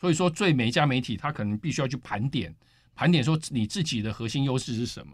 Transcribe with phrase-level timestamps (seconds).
[0.00, 2.54] 所以说，最每一家媒体，他可能必须要去盘点，
[2.94, 5.12] 盘点说你自己的核心优势是什么。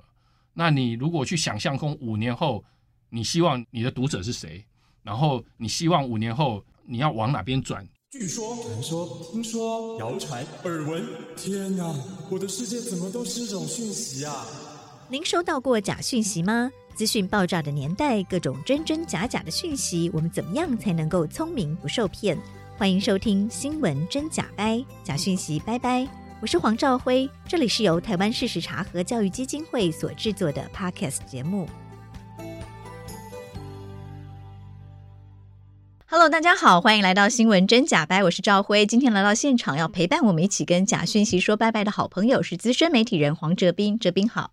[0.53, 2.65] 那你如果去想象空五年后，
[3.09, 4.65] 你希望你的读者是谁？
[5.03, 7.87] 然后你希望五年后你要往哪边转？
[8.11, 11.05] 据说、传说、听说、谣传、耳闻，
[11.37, 11.95] 天哪！
[12.31, 14.47] 我的世界怎么都是这种讯息啊？
[15.09, 16.71] 您收到过假讯息吗？
[16.95, 22.39] 资讯爆炸的年代，各种真真假假的讯息，我们怎么样才能够聪明不受骗？
[22.77, 24.75] 欢迎收听《新闻真假掰》，
[25.05, 26.05] 假讯息拜拜。
[26.41, 31.69] 我是黄兆辉，这里是由台湾事实查核教育基金会所制作的 Podcast 节目。
[36.07, 38.85] Hello，大家好，欢迎来到《新闻真假掰》，我是兆辉。
[38.85, 44.51] 今天来到现场要陪伴我们一起跟假讯息说拜拜的好朋友是资深媒体人黄哲斌，哲斌好，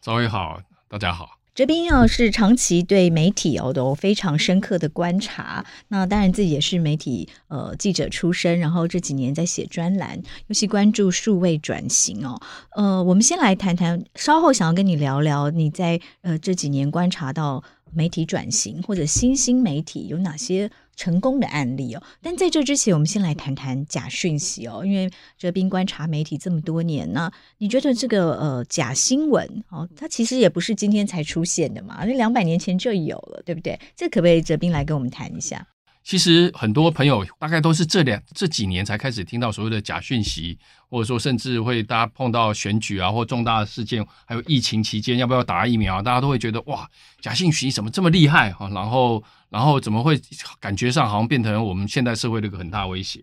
[0.00, 1.39] 兆辉好，大家好。
[1.54, 5.64] 哲斌哦，是长期对媒体哦都非常深刻的观察。
[5.88, 12.40] 那当然自己也是媒体呃记者出身，然后这几年在写专栏，尤其关注数位转型哦。
[12.76, 20.70] 呃，我们先来谈谈，稍后想要跟你聊聊你在呃这几年观察到媒体转型或者新兴媒体有哪些
[21.00, 24.84] 成功的案例哦，但在这之前，我们先来谈谈假讯息哦。
[24.84, 33.80] 因为哲斌观察媒体这么多年呢，你觉得这个呃假新闻哦，它其实也不是今天才出现的嘛，那两百年前就有了，对不对？
[33.96, 35.66] 这可不可以哲斌来跟我们谈一下？
[36.02, 46.88] 其实很多朋友大概都是这两这几年才开始听到所谓的假讯息，或者说甚至会大家碰到选举啊或重大的事件，还有疫情期间要不要打疫苗，大家都会觉得哇，
[47.20, 48.68] 假讯息怎么这么厉害啊？
[48.72, 50.18] 然后然后怎么会
[50.58, 53.20] 感觉上好像变成我们现代社会的一个很大威胁？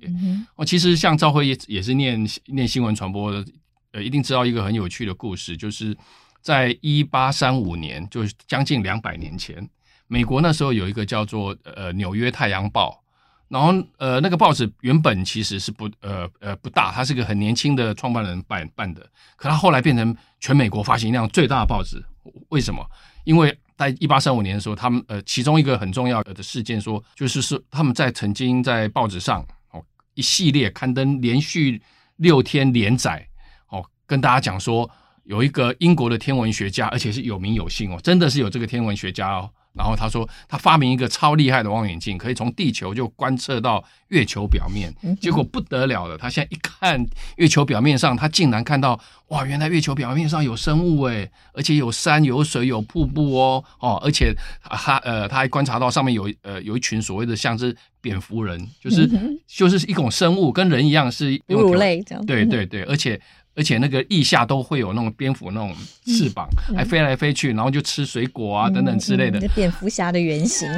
[0.56, 3.45] 哦、嗯，其实像赵辉也也是念念新闻传播的，
[3.94, 5.97] 呃，一定知道一个很有趣的故事，就是
[6.41, 9.67] 在一八三五年，就是将近两百年前。
[10.08, 13.03] 美国那时候有一个叫做呃纽约太阳报，
[13.50, 19.02] 然后呃那个报纸原本其实是不呃呃不大，它是个很年轻的创办人办办的，
[19.35, 22.03] 可它后来变成全美国发行量最大的报纸。
[22.50, 22.85] 为什么？
[23.23, 31.81] 因为在一八三五年的时候，他们呃其中一个很重要的事件说，就是是他们在曾经在报纸上哦一系列刊登连续
[32.17, 33.25] 六天连载
[33.69, 34.90] 哦，跟大家讲说
[35.25, 39.50] 有一个英国的天文学家，而且是有名有姓哦，真的是有这个天文学家哦。
[39.78, 44.94] 然后他说，他发明一个超厉害的望远镜，可以从地球就观测到月球表面。
[45.22, 47.06] 结果不得了了，他现在一看
[47.36, 54.34] 月球表面上，他竟然看到哇，原来月球表面上有生物诶，而且有山有水有瀑布哦哦，而且
[54.64, 59.08] 他呃他还观察到上面有呃有一群所谓的像是蝙蝠人，就是
[59.48, 62.26] 就是一种生物，跟人一样是哺乳类这样。
[62.26, 63.22] 对对对，而且。
[63.57, 65.75] 而且那个腋下都会有那种蝙蝠那种
[66.06, 69.40] 翅膀，嗯、还飞来飞去，然后就吃水果啊、嗯、等等之类的。
[69.56, 70.69] 蝙蝠侠的原型。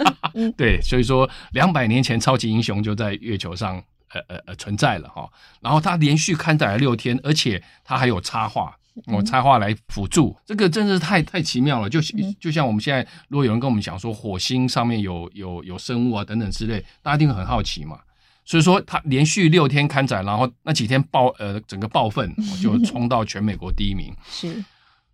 [0.54, 3.82] 对，所以说两百年前超级英雄就在月球上
[4.12, 5.26] 呃呃呃存在了哈。
[5.62, 8.76] 然后他连续刊载了六天，而且他还有插画，
[9.06, 11.88] 我插画来辅助，这个真是太太奇妙了。
[11.88, 12.00] 就
[12.38, 17.98] 就像我们现在，如果有人跟我们讲说火星上面有有有生物啊等等之类，大家一定很好奇嘛。
[18.46, 24.14] 所以说，他连续六天刊载，然后那几天爆呃整个爆粪就冲到全美国第一名。
[24.30, 24.64] 是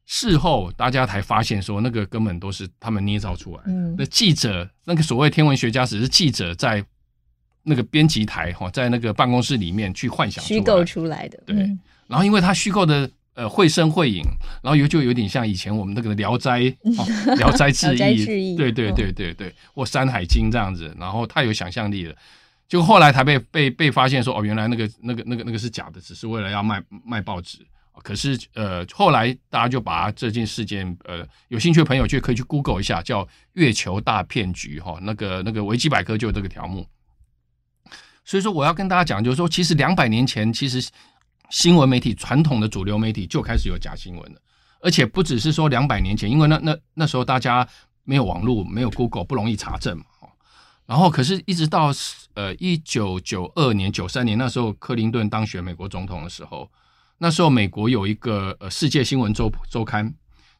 [0.05, 3.73] 事后大家才发现说，那个根本都是他们捏造出来的。
[3.97, 6.85] 那记者，那个所谓天文学家，只是记者在
[7.63, 11.43] 那个编辑台哈，在那个办公室里面去幻想虚构出来的。
[11.47, 11.57] 对。
[12.09, 14.23] 然后因为他虚构的呃绘声绘影，
[14.63, 16.61] 然后有就有点像以前我们那个聊斋
[17.39, 22.15] 《聊斋》《聊斋志异》对对对对对，或《山海经》这样子，然后太有想象力了。
[22.73, 27.59] 就后来才被被被发现说哦，原来那个那个那个那个是假的，只是为了要卖卖报纸。
[28.03, 36.87] 可是呃，后来大家就把这件事件呃，有兴趣的朋友就可以去 Google 一下，叫“月球大骗局”哈，那个那个维基百科就有这个条目。
[38.25, 40.83] 所以说我要跟大家讲，就是说，其实两百年前，其实
[41.51, 44.41] 新闻媒体传统的主流媒体就开始有假新闻了，
[44.81, 47.69] 而且不只是说两百年前，因为那那那时候大家
[48.05, 50.05] 没有网络，没有 Google，不容易查证嘛。
[50.93, 51.91] 然后，可是，一直到
[52.35, 56.71] 呃一九九二年、九三年那时候，克林顿当选美国总统的时候，
[57.17, 60.05] 那时候美国有一个呃世界新闻周周刊，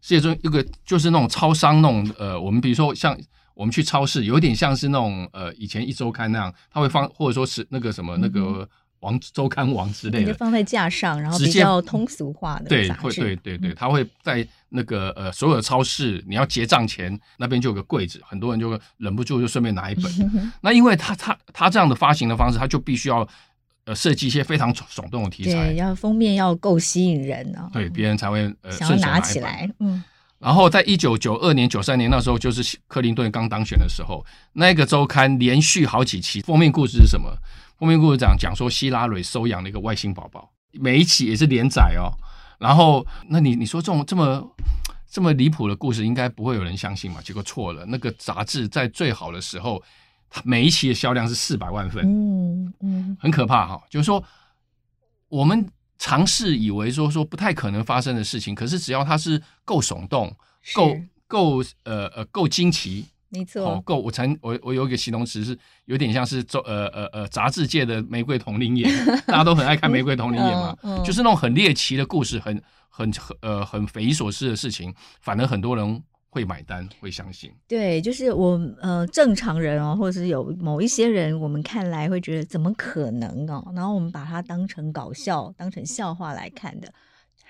[0.01, 3.15] 世界中一个就是那种超商那种呃，我们比如说像
[3.53, 8.67] 我们去超市，有点像是那种呃以前一周刊那样，他会放或者说是那个什么那个。
[9.03, 20.05] 嗯王周刊王之类的，就放在架上，然后比较通俗化的对，会对对对，他会在那个呃所有的超市，你要结账前那边就有个柜子，很多人就忍不住就顺便拿一本。
[20.63, 23.27] 那因为他他他这样的发行的方式，他就必须要
[23.87, 29.69] 呃设计一些非常耸动的题材，对，要封面要够吸引人哦，对，别人才会呃想要拿起来。
[29.81, 30.01] 嗯，
[30.39, 37.37] 然后在一九九二年、九三年那时候，就是克林顿刚当选的时候，那个周刊连续好几期封面故事是什么？
[37.83, 42.15] 封面故事讲讲说希拉蕊收养了一个外星宝宝，每一期也是连载哦。
[42.61, 44.49] 然后，那你你说这种这么
[45.11, 47.21] 这么离谱的故事，应该不会有人相信嘛？
[47.23, 49.83] 结果错了，那个杂志在最好的时候，
[50.31, 53.83] 它每一期的销量是四百万份，嗯嗯，很可怕哈、哦。
[53.91, 54.23] 就是说，
[55.27, 55.69] 我们
[55.99, 60.33] 尝试以为说说不太可能发生的事情，可是只要它是够耸动、
[60.73, 60.97] 够
[61.27, 63.07] 够呃呃够惊奇。
[63.33, 68.91] 没错，好够，我曾我我有一个形容词是有点像是呃呃呃杂志界的玫瑰瞳铃眼，
[69.27, 77.51] 大家都很爱看玫瑰瞳铃眼嘛， 嗯嗯、就是那种很猎奇的故事，很很很呃很匪夷所思的事情，反而很多人会买单，会相信。
[77.67, 86.93] 对，就是我呃正常人哦，或者是有某一些人，我们看来会觉得怎么可能哦，然后我们把它当成搞笑，当成笑话来看的。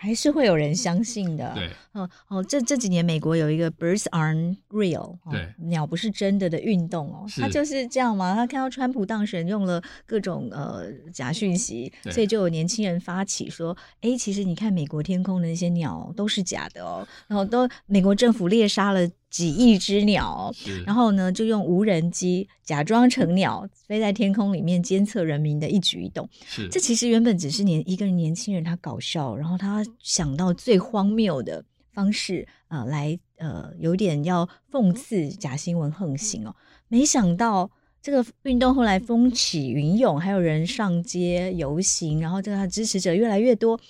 [0.03, 1.53] 还是会有人相信的。
[1.55, 8.35] 对，哦哦，这这几年美国有一个 “birds aren't real”，对，鸟不是真的的运动哦，他就是这样嘛。
[8.35, 19.09] 他看到川普当选用了各种呃假讯息，所以就有年轻人发起说：“哎，其实你看美国天空的那些鸟都是假的哦。”然后都美国政府猎杀了。
[19.33, 26.29] 几亿只鸟，然后呢，就用无人机假装成鸟飞在天空里面监测人民的一举一动。
[26.45, 31.65] 是，这其实原本只是年一个年轻人他搞笑，然后他想到最荒谬的
[31.95, 36.55] 方式啊、呃，来呃，有点要讽刺假新闻横行哦。
[36.89, 37.71] 没想到
[38.03, 43.81] 这个运动后来风起云涌，还有人上街游行，然后这个他支持者越来越多。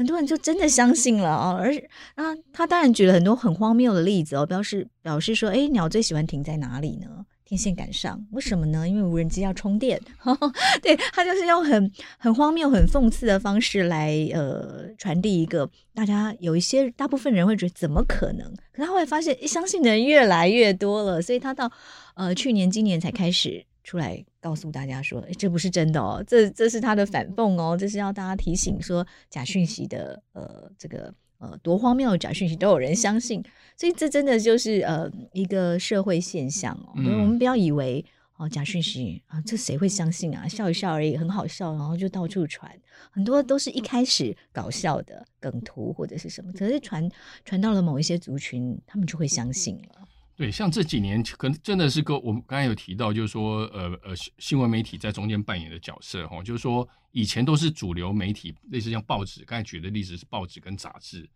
[0.00, 1.70] 很多人就真的相信了哦，而
[2.14, 7.26] 啊，他当然举了很多很荒谬的例子哦，表示表示说，哎，鸟最喜欢停在哪里呢？
[7.44, 8.88] 天线杆上，为什么呢？
[8.88, 10.00] 因为无人机要充电。
[10.80, 18.50] 对，他就是用很很荒谬、很讽刺的方式来呃传递一个大家有一些大部分人会觉得怎么可能？
[18.72, 21.70] 可他后来发现，相信的人越来越多了，所以他到
[22.14, 23.66] 呃去年、今年才开始。
[23.82, 33.44] 出来告诉大家说，诶，这不是真的哦，这这是他的反讽哦，这是要大家提醒说假讯息的，呃，这个呃多荒谬的假讯息都有人相信，
[33.76, 36.92] 所以这真的就是呃一个社会现象哦。
[36.96, 38.02] 嗯、我们不要以为
[38.38, 40.48] 哦假讯息啊，这谁会相信啊？
[40.48, 42.74] 笑一笑而已，很好笑，然后就到处传，
[43.10, 47.06] 很多都是一开始搞笑的梗图或者是什么，可是传
[47.44, 49.99] 传到了某一些族群，他们就会相信了。
[50.40, 61.28] 对，像这几年可能真的是个我们刚才有提到，就是说，呃呃，新闻媒体在中间扮演的角色哈，就是说以前都是主流媒体，类似像报纸，刚才举的例子是报纸跟杂志，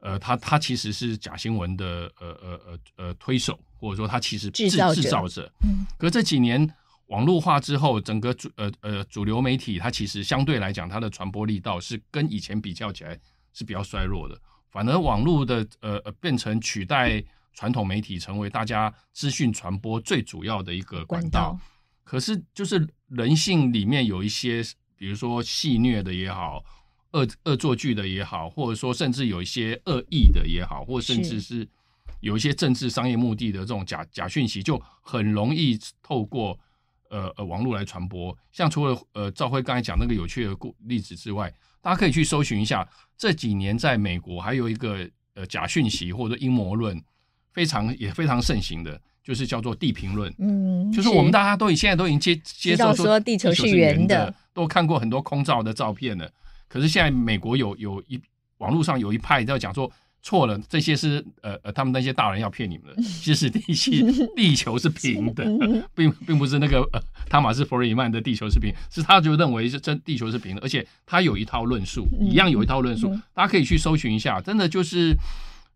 [0.00, 5.52] 呃，它它其实是假新闻的呃呃呃呃推手，或者说它其实制制造者，制造者。
[5.62, 5.86] 嗯。
[5.96, 6.68] 可这几年
[7.06, 13.16] 网络化之后，整个主呃呃主流媒体它其实相对来讲，它的传播力道是跟以前比较起来
[13.52, 14.36] 是比较衰弱的，
[14.72, 17.22] 反而网络的呃呃变成取代。
[17.56, 21.60] 传统媒体成为大家资讯传播最主要的一个管道，管道，
[22.04, 24.62] 可是就是人性里面有一些，
[24.94, 26.62] 比如说戏虐的也好，
[27.12, 31.66] 恶恶作剧的也好，或者说甚至有一些恶意的也好，或甚至是
[32.20, 36.58] 有一些政治商业目的的这种假假讯息，就很容易透过
[37.08, 38.36] 呃呃网络来传播。
[38.52, 41.50] 像除了呃赵辉刚才讲那个有趣的故例子之外，
[41.80, 42.86] 大家可以去搜寻一下，
[43.16, 47.02] 这几年在美国还有一个呃假讯息或者阴谋论。
[47.56, 50.30] 非常也非常盛行的，就是叫做地平论。
[50.38, 56.30] 嗯，就是我们大家都已现在都已经接接受说地球是圆的，都看过很多空照的照片了。
[56.68, 58.20] 可是现在美国有有一
[58.58, 63.90] 网络上有一派在讲说错了，这些是呃呃他们那些大人要骗你们的，其实地 球
[64.36, 65.46] 地球是平的，
[65.96, 75.16] 并并不是那个呃汤马斯·弗里曼的地球是平，是他就认为是真地球是平的，而且他有一套论述，一样有一套论述，大家可以去搜寻一下，真的就是。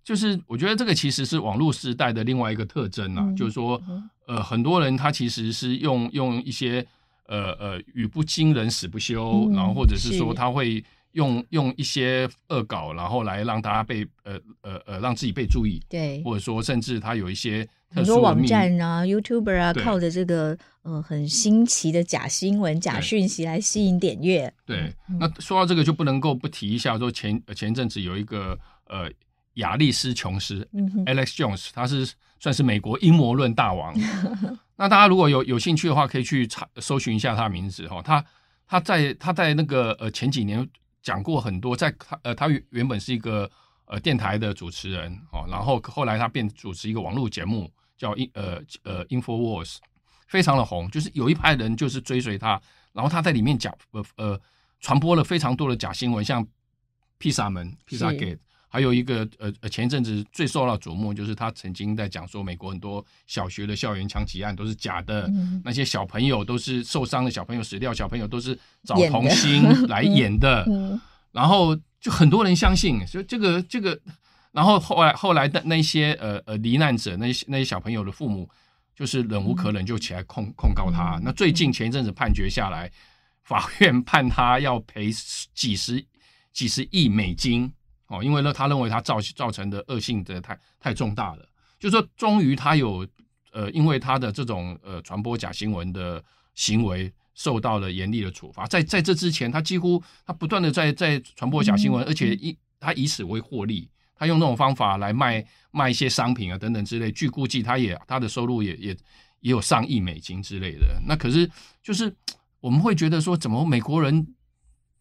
[0.03, 3.81] 就是我觉得这个其实是网络时代的另外一个特征啊，嗯、就是说，
[4.27, 6.85] 呃，很多人他其实是用用一些
[7.27, 24.53] 呃呃语不惊人死不休，嗯、然后或者是说他会用用一些恶搞，然后来让大家被呃呃呃让自己被注意，对，或者说甚至他有一些很多网站啊、YouTuber 啊，靠着这个呃很新奇的假新闻、假讯息来吸引点阅。
[24.65, 29.11] 对，嗯、那说到这个就不能够不提一下，说前前阵子有一个呃。
[29.55, 33.95] 亚历斯·琼斯、嗯、（Alex Jones），他是算是美国阴谋论大王。
[34.77, 38.01] 那大家如果有有兴趣的话，可以去查搜寻一下他的名字哈。
[38.01, 38.25] 他
[38.67, 40.67] 他在他在那个呃前几年
[41.03, 43.51] 讲过很多，在他呃他原本是一个
[43.85, 49.77] 呃电台的主持人哦，然后后来他变主持一个网络节目叫呃呃 Infowars，
[50.29, 52.61] 非常的红，就是有一派人就是追随他，
[52.93, 54.41] 然后他在里面讲呃呃
[54.79, 56.47] 传播了非常多的假新闻，像
[57.19, 58.39] 披萨门、披萨 Gate。
[58.73, 71.01] 还有一个呃呃，前一阵子最受到瞩目，就是他曾经在讲说，美国很多小学的校园枪击案都是假的，嗯、那些小朋友都是受伤的小朋友，死掉小朋友都是找童星来演的，嗯嗯、
[71.33, 74.01] 然后就很多人相信，所以这个这个，
[74.53, 78.49] 然后后来后来的那些呃呃罹难者，那些那些小朋友的父母，
[78.95, 81.17] 就是忍无可忍就起来控控告他。
[81.17, 82.89] 嗯、那最近前一阵子判决下来，
[83.43, 85.11] 法院判他要赔
[85.53, 86.05] 几十
[86.53, 87.69] 几十亿美金。
[88.11, 91.49] 哦，因为呢，他认为他造造成的恶性的太太重大了，
[91.79, 93.07] 就是说终于他有
[93.53, 96.21] 呃，因为他的这种呃传播假新闻的
[96.57, 98.67] 行为受到了严厉的处罚。
[98.67, 107.13] 在在这之前，他几乎他不断的在在传播假新闻，嗯、而且以他以此为获利，他用那种方法来卖卖一些商品啊等等之类。
[107.13, 108.93] 据估计，他也他的收入也也
[109.39, 111.01] 也有上亿美金之类的。
[111.07, 111.49] 那可是
[111.81, 112.13] 就是
[112.59, 114.35] 我们会觉得说，怎么美国人？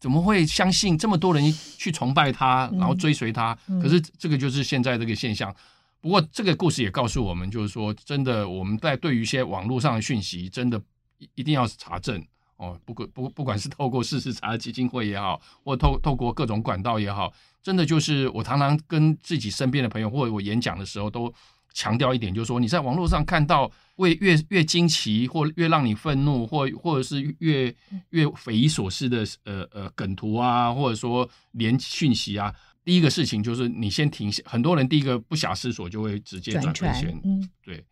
[0.00, 3.56] 怎么会相信这么多人去崇拜他，然后追随他？
[3.82, 5.54] 可是这个就是现在这个现象。
[6.00, 10.80] 不过这个故事也告诉我们，就是说，真的我们在对于一些网络上的讯息，真的
[11.34, 12.24] 一定要查证
[12.56, 12.80] 哦。
[12.84, 17.30] 不管不不管是透过事实查基金会也好，或透透过各种管道也好，
[17.62, 21.32] 真的就是我常常跟自己身边的朋友，或者我演讲的时候都。
[21.72, 27.74] 强调一点，就是说你在网络上看到为越越惊奇，或越让你愤怒，或或者是越
[28.10, 37.84] 越匪夷所思的呃呃梗图啊，或者说连讯息啊，第一个事情就是你先停下，很多人第一个不假思索就会直接转分享，嗯，对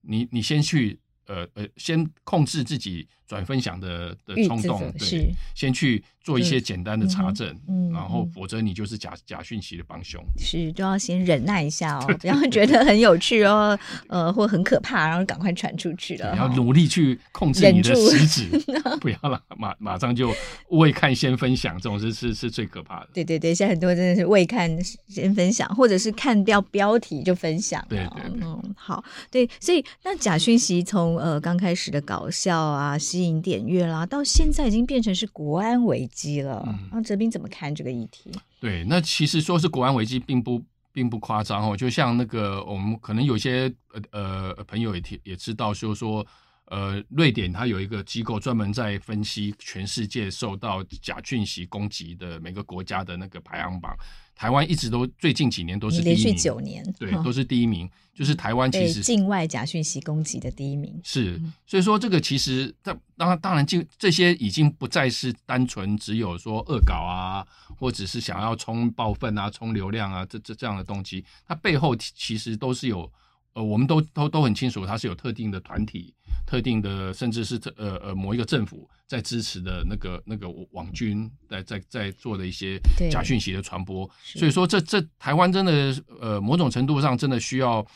[0.00, 0.98] 你你先去。
[1.32, 10.22] 呃呃，先控制自己转分享的的冲动，对，先去做一些简单的查证，嗯，然后否则你就是假假讯息的帮凶。
[10.36, 16.32] 是，都要先忍耐一下哦，不要觉得很有趣哦， 呃，或很可怕，然后赶快传出去了。
[16.32, 18.48] 你要努力去控制你的食指，
[19.00, 20.30] 不要了马马上就
[20.68, 23.08] 未看先分享，这种是是是最可怕的。
[23.14, 24.70] 对对对，现在很多真的是未看
[25.08, 27.82] 先分享，或者是看掉标题就分享。
[27.88, 36.64] 对对对，嗯，好，对，所以那假讯息从呃，刚开始的搞笑啊，吸引点阅啦，到现在已经变成是国安危机了。
[36.66, 38.32] 嗯、啊，哲斌怎么看这个议题？
[38.60, 40.60] 对，那其实说是国安危机，并不
[40.92, 41.76] 并不夸张哦。
[41.76, 43.72] 就像那个，我们可能有些
[44.10, 46.26] 呃呃朋友也听也知道，就是说
[46.66, 53.94] 呃，瑞典它有一个机构专门在分析全世界受到假讯息攻击的每个国家的那个排行榜。
[54.34, 57.88] 台湾一直都最近几年都是第一名，连续九年，对，都是第一名。
[58.14, 67.46] 就是台湾其实境外假讯息攻击的第一名是，所以说这个其实当当然当然，就这些已经不再是单纯只有说恶搞啊，
[67.78, 73.10] 或者是想要冲爆粪啊、冲流量啊这这这样的动机，它背后其实都是有。
[73.54, 76.14] 呃，我们都都都很清楚，它是有特定的团体、
[76.46, 82.80] 特定的，甚至是呃呃某一个政府在支持的那个那个网军在在在做的一些
[83.10, 84.08] 假讯息的传播。
[84.22, 87.86] 所以说这，这这台湾真的呃某种程度上真的需要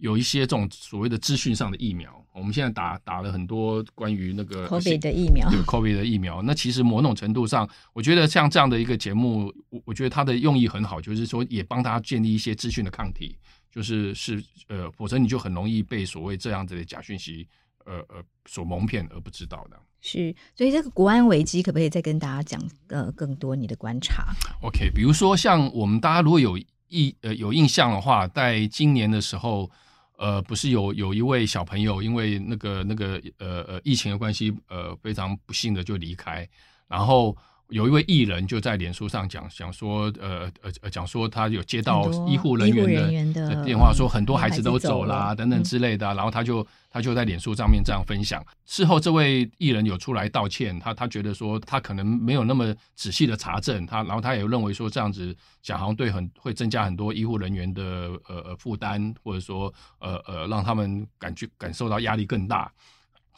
[0.00, 2.18] 有一些这种所谓的资讯上的疫苗。
[2.34, 6.40] 我们现在打打了很多关于那个 COVID 的疫苗，对 COVID 的疫苗。
[6.40, 13.36] 那其实某种程度上，我觉得像这样的一个节目，我我觉得它的用意很好，就是说也帮大家建立一些资讯的抗体。
[13.72, 17.48] 就是是呃，否则你就很容易被所谓这样子的假讯息，
[17.86, 19.80] 呃呃所蒙骗而不知道的。
[20.02, 29.70] 是，所以这个国安危机可不可以再跟大家讲呃更多你的观察？OK，比如说像我们大家如果有印呃有印象的话，在今年的时候，
[30.18, 36.46] 呃，不是有有一位小朋友因为那个那个呃呃疫情的关系，呃非常不幸的就离开，
[36.86, 37.34] 然后。
[37.72, 48.44] 有一位艺人就在脸书上讲讲说，呃呃呃，讲说他有接到医护人员的电话，说很多孩子都走啦等等之类的，然后他就他就在脸书上面这样分享。
[48.66, 57.82] 事后这位艺人有出来道歉，他他觉得说他可能没有那么仔细的查证，他然后他也认为说这样子讲好像对很会增加很多医护人员的
[58.28, 62.70] 呃呃负担，或者说呃呃让他们感觉感受到压力更大。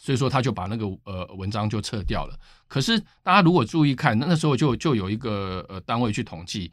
[0.05, 2.39] 所以说他就把那个呃文章就撤掉了。
[2.69, 6.71] 可是大家如果注意看，那那时候就就有一个呃单位去统计，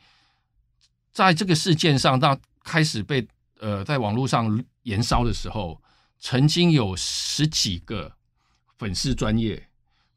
[1.13, 3.25] 在这个事件上，当开始被
[3.61, 5.81] 呃在网络上延烧的时候，
[6.19, 8.11] 曾经有十几个
[8.77, 9.65] 粉丝专业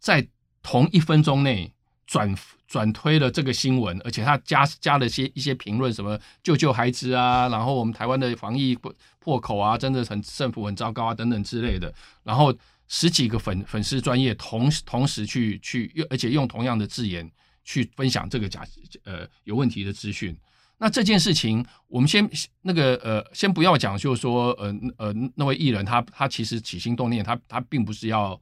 [0.00, 0.26] 在
[0.60, 1.72] 同一分钟内
[2.08, 2.34] 转
[2.66, 8.76] 转推了这个新闻，而且他加加了些一些评论，什么救救孩子啊，然后我们台湾的防疫
[9.20, 11.94] 破口啊，真的很政府很糟糕啊等等之类的，
[12.24, 12.52] 然后。
[12.88, 17.30] 十几个粉粉丝专业同同时去去，而且用同样的字眼
[17.64, 18.66] 去分享这个假
[19.04, 20.36] 呃有问题的资讯。
[20.76, 22.28] 那这件事情，我们先
[22.60, 28.38] 那个呃，先不要讲，就是说呃呃那位艺人他他其实起心动念，他他并不是要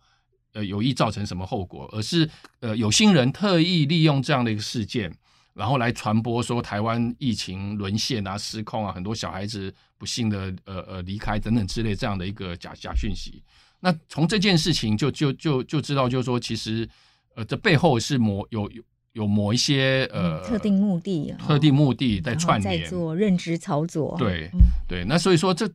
[0.54, 2.28] 呃有意造成什么后果，而是
[2.60, 5.14] 呃有心人特意利用这样的一个事件，
[5.52, 13.42] 然后来传播说台湾疫情沦陷啊、失控啊，很多小孩子不幸的呃呃离开等等之类这样的一个假假讯息。
[13.84, 16.88] 那从这件事情就就就就知道，就是说其实
[17.34, 24.16] 呃这背后是某有有有某一些呃、嗯、特定目的、特定目的在串联，在做认知操作。
[24.18, 25.68] 对、嗯、对，那所以说这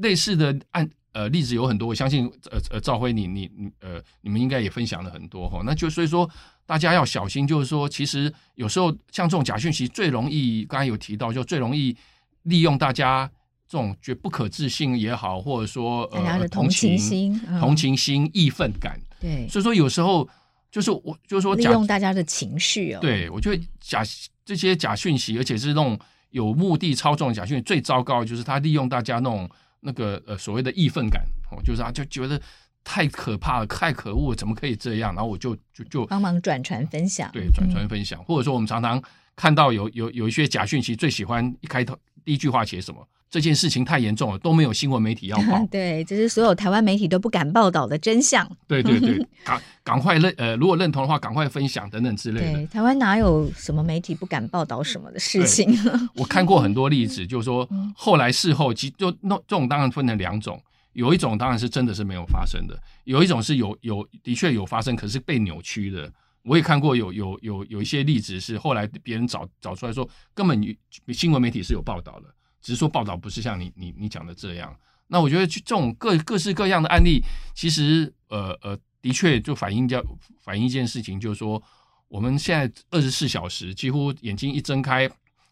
[0.00, 0.88] 类似的案。
[1.12, 5.62] 呃，例子有很多，我相信，呃呃，赵辉，你你你，呃，你们应该也分享了很多哈。
[5.64, 6.28] 那就所以说，
[6.64, 11.96] 大家要小心，就是说，其实有时候像这种假讯息，最容易，刚才有提到，就最容易
[12.42, 13.28] 利用大家
[13.68, 18.98] 这种觉不可置信也好，或者说呃，同情心、同情心、义愤感。
[19.20, 20.28] 对，所以说有时候
[20.72, 22.98] 就是我，就是说，利用大家的情绪哦。
[23.00, 24.02] 对，我觉得假
[24.44, 25.98] 这些假讯息，而且是那种
[26.30, 29.48] 有目的操纵的假讯息，最糟糕的就是他利用大家那种。
[29.80, 31.22] 那个呃所谓的义愤感
[31.52, 32.38] 哦，就是啊就觉得
[32.82, 35.14] 太可怕了，太可恶了，怎么可以这样？
[35.14, 39.00] 然后我就就就帮忙转传分享，对，转传分享，嗯、或者说我们常常
[39.36, 43.06] 看到有有有一些假讯息，最喜欢一开头第一句话写什么？
[43.30, 45.62] 这件事情太严重了，都没有新闻媒体要报。
[45.70, 48.50] 对，这是所有台湾媒体都不敢报道的真相。
[48.66, 52.52] 对对对， 赶赶快认呃，如果认同的话，赶快分享等等之类的。
[52.54, 55.78] 对，台湾哪有什么媒体不敢报道什么的事情？
[56.16, 60.58] 我看过很多例子， 就是说后来事后，其就那这种当然分成两种，
[60.94, 66.10] 有一种当然是真的是没有发生的，有一种是有有的确有发生，可是被扭曲的。
[66.42, 70.76] 我也看过有有有有一些例子是后来别人找找出来说，根本
[71.12, 72.34] 新闻媒体是有报道的。
[72.60, 74.76] 只是说报道不是像你你你讲的这样，
[75.06, 77.22] 那我觉得这种各各式各样的案例，
[77.54, 80.04] 其实呃呃的确就反映掉
[80.40, 81.62] 反映一件事情，就是说
[82.08, 85.08] 我们现在二十四小时几乎眼睛一睁开，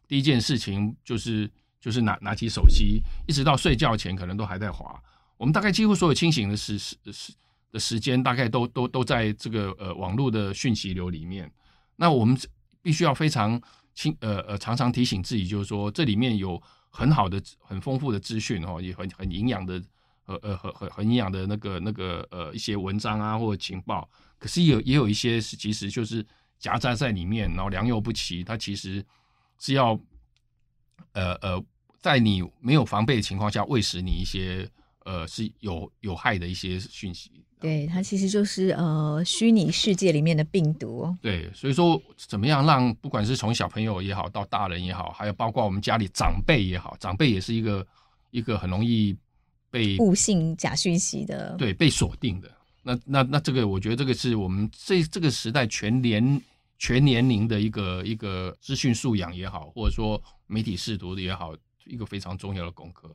[0.08, 1.48] 第一件事情就是
[1.80, 5.00] 就是拿拿起手机，一直到睡觉前可能都还在滑。
[5.36, 7.32] 我们大概几乎所有清醒的时时时
[7.78, 11.50] 时间，大概都都都在这个呃网络的讯息流里面。
[11.96, 12.38] 那我们
[12.82, 13.60] 必须要非常
[13.94, 16.62] 清呃呃常常提醒自己，就是说这里面有。
[16.88, 19.74] 很好的、很丰富的资讯哦，也很很营养的，
[20.24, 26.26] 呃呃，很很很营养的那个那个呃一些文章啊或者情报，可是有也有一些是其实就是
[26.58, 29.04] 夹杂在里面，然后良莠不齐，它其实
[29.58, 29.92] 是要
[31.12, 31.62] 呃呃
[32.00, 34.66] 在你没有防备的情况下喂食你一些
[35.04, 37.44] 呃是有有害的一些讯息。
[37.58, 41.14] 对，它其实就是呃虚拟世界里面的病毒。
[41.22, 47.86] 对，所以说怎么样让不管是从小朋友也好，到大人也好，还有包括我们家里长辈也好，长辈也是一个
[48.30, 49.16] 一个很容易
[49.70, 52.50] 被误信假讯息的，对，被锁定的。
[52.82, 56.40] 那那那这个，我觉得这个是我们这这个时代全年
[56.78, 61.52] 全年龄的一个一个资讯素养也好，或者说媒体视读的也好，
[61.86, 63.10] 一个非常重要的功课。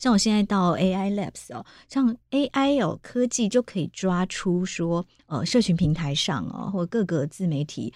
[0.00, 7.92] 像我现在到 AI Labs 哦，像 AI 哦科技就可以抓出说，呃，社群平台上哦，或各个自媒体、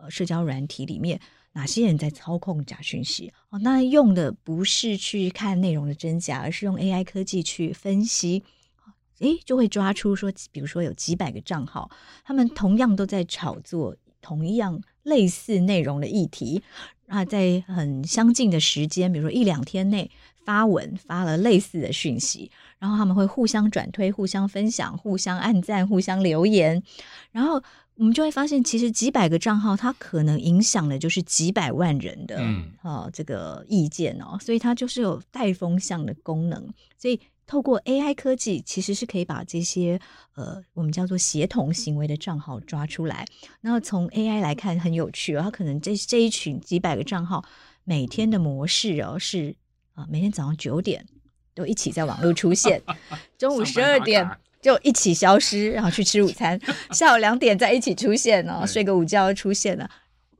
[0.00, 1.20] 呃，社交软体里面
[1.52, 3.58] 哪些人在操控假讯息哦。
[3.58, 8.42] 那用的不是去看内容的真假，而是用 AI 科技去分析，
[9.18, 11.90] 诶，就会抓出说，比如说有几百个账号，
[12.24, 16.62] 他们同样都在炒作同一样类似内容的议题
[17.08, 20.10] 啊，在很相近的时间，比如说一两天内。
[20.44, 26.82] 发文发了类似的讯息，然后他们会互相转推、互相分享、互相按赞、互相留言，
[27.30, 27.62] 然后
[27.94, 36.72] 我们就会发现，其实几百个账号，它可能影响的就是几百万人的、嗯、哦这个意见哦，所以它就是有带风向的功能。
[36.98, 40.00] 所以透过 AI 科技，其实是可以把这些
[40.34, 43.26] 呃我们叫做协同行为的账号抓出来。
[43.60, 47.44] 然后从 AI 来看，很有趣哦，它可能这这一群几百个账号
[47.84, 49.54] 每天的模式哦是。
[49.94, 51.04] 啊，每天早上九点
[51.54, 52.80] 都一起在网络出现，
[53.36, 54.28] 中午十二点
[54.60, 56.58] 就一起消失，然后去吃午餐，
[56.92, 59.90] 下午两点再一起出现哦，睡个午觉又出现了，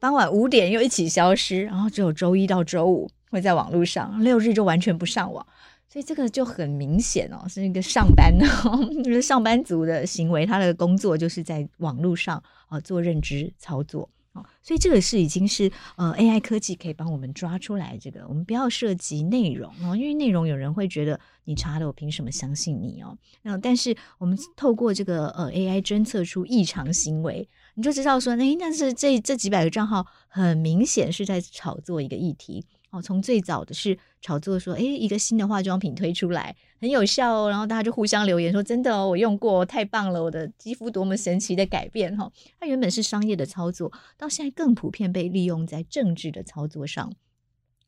[0.01, 5.47] 傍晚五点又一起消失，然后只有周一到周五会在网络上，六日就完全不上网，
[5.89, 8.33] 所以这个就很明显哦，是一个上班
[8.65, 14.09] 哦，就是上班族的行为，他的工作就是在网络上啊做认知操作。
[14.33, 23.17] 哦，所以这个是已经是呃 AI 科技可以帮我们抓出来这个，我们不要涉及内容哦，因为内容有人会觉得你查了，我凭什么相信你哦？
[23.43, 32.65] 那但是我们透过这个呃 AI 侦测出异常行为，你就知道说，哎，但是这这几百个账号很明显是在炒作一个议题。
[32.93, 42.31] 哦，从最早的是炒作说，诶，一个新的化妆品推出来很有效哦，然后大家就互相留言说，真的哦，我用过，太棒了，我的肌肤多么神奇的改变哈。
[42.61, 47.11] 它原本是商业的操作，到现在更普遍被利用在政治的操作上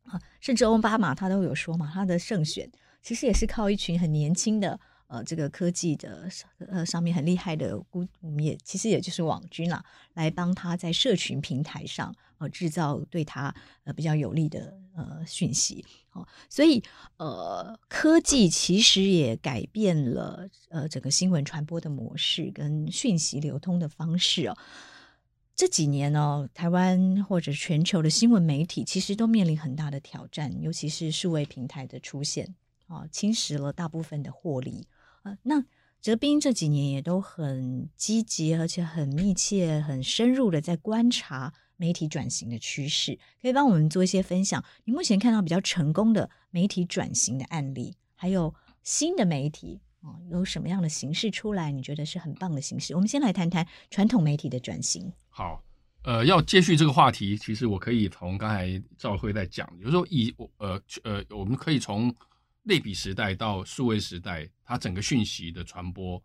[0.04, 2.70] 啊，甚至奥巴马他都有说嘛，他的胜选
[3.02, 6.26] 其实也是靠一群很年轻的呃这个科技的
[6.70, 15.84] 呃上面很厉害的，估我们也其实也就是网军啦，来帮他在社群平台上呃制造对他呃比较有利的呃讯息。
[16.12, 16.82] 哦，所以
[17.16, 24.56] 呃科技其实也改变了呃整个新闻传播的模式跟讯息流通的方式哦。
[25.56, 32.54] 这几年呢、哦，台湾或者全球的新闻媒体其实都面临很大的挑战，尤其是数位平台的出现
[32.86, 34.86] 啊，侵蚀了大部分的获利
[35.22, 35.36] 啊。
[35.42, 35.64] 那
[36.04, 44.62] 哲斌这几年也都很积极，而且很密切、很深入的在观察媒体转型的趋势，可以帮我们做一些分享。
[44.84, 51.72] 你目前看到比较成功的媒体转型的案例，还有新的媒体啊，有什么样的形式出来？
[51.72, 52.94] 你觉得是很棒的形式？
[52.94, 55.10] 我们先来谈谈传统媒体的转型。
[55.30, 55.64] 好，
[56.02, 62.14] 呃，要接续这个话题，其实我可以从刚才赵辉在讲，就是说以呃呃，我们可以从
[62.64, 66.22] 类比时代到数位时代，它整个讯息的传播，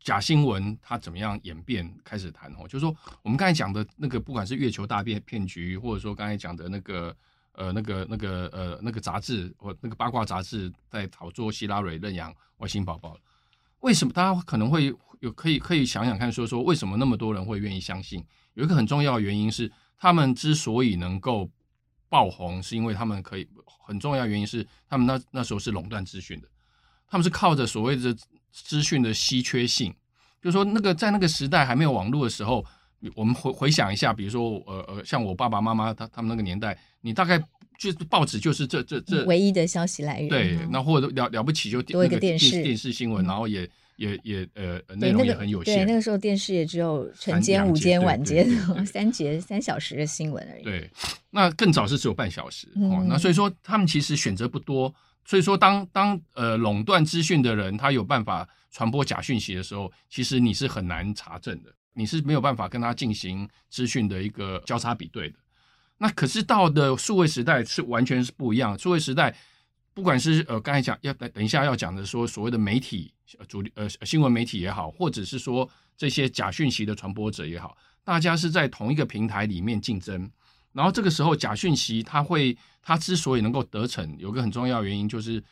[0.00, 7.14] 假新闻它怎么样演变，开始谈哦，就是说我们刚才讲的那个，不管是月球大变骗局，或者说刚才讲的那个
[7.52, 13.18] 呃那个那个呃那个杂志或那个八卦杂志在炒作希拉蕊认养外星宝宝，
[13.80, 14.94] 为什么大家可能会？
[15.20, 18.22] 有可以可以想想看，说说为什么那么多人会愿意相信？
[18.52, 21.50] 有一个很重要的原因是，他们之所以能够
[22.08, 23.48] 爆红，是因为他们可以
[23.86, 26.48] 很重要原因是，他们那那时候是垄断资讯的，
[27.08, 28.14] 他们是靠着所谓的
[28.52, 29.94] 资讯的稀缺性，
[30.40, 32.64] 就是说那个在那个时代还没有网络的时候，
[33.14, 37.38] 我们回回想一下，比如说呃呃，像我爸爸妈妈他他们那个年代，你大概
[37.78, 43.68] 就是报纸就是这这这唯一的消息来源，对，那或者了了不起就多一个电视电视新闻，然后也。
[43.96, 48.44] 也也呃内容也很有限，对，那个时候电视也只有晨间、午间、晚间
[48.84, 50.64] 三节三小时的新闻而已。
[50.64, 50.90] 对，
[51.30, 53.06] 那更早是只有半小时、嗯、哦。
[53.08, 54.92] 那所以说他们其实选择不多，
[55.24, 65.36] 所以说当当呃垄断资讯的人他有办法传播假讯息的时候，其实你是很难查证的，你是没有办法跟他进行资讯的一个交叉比对的。
[66.04, 69.34] 那可是到的数位时代是完全是不一样，数位时代。
[69.94, 73.10] 不管是呃刚才讲要等等一下要讲的说所谓的媒体
[73.48, 80.30] 主流呃新闻媒体也好，或者是说这些假讯息的传播者也好，大家是在同一个平台里面竞争。
[80.72, 85.42] 然后这个时候假讯息它会它之所以能够得逞，有个很重要原因就是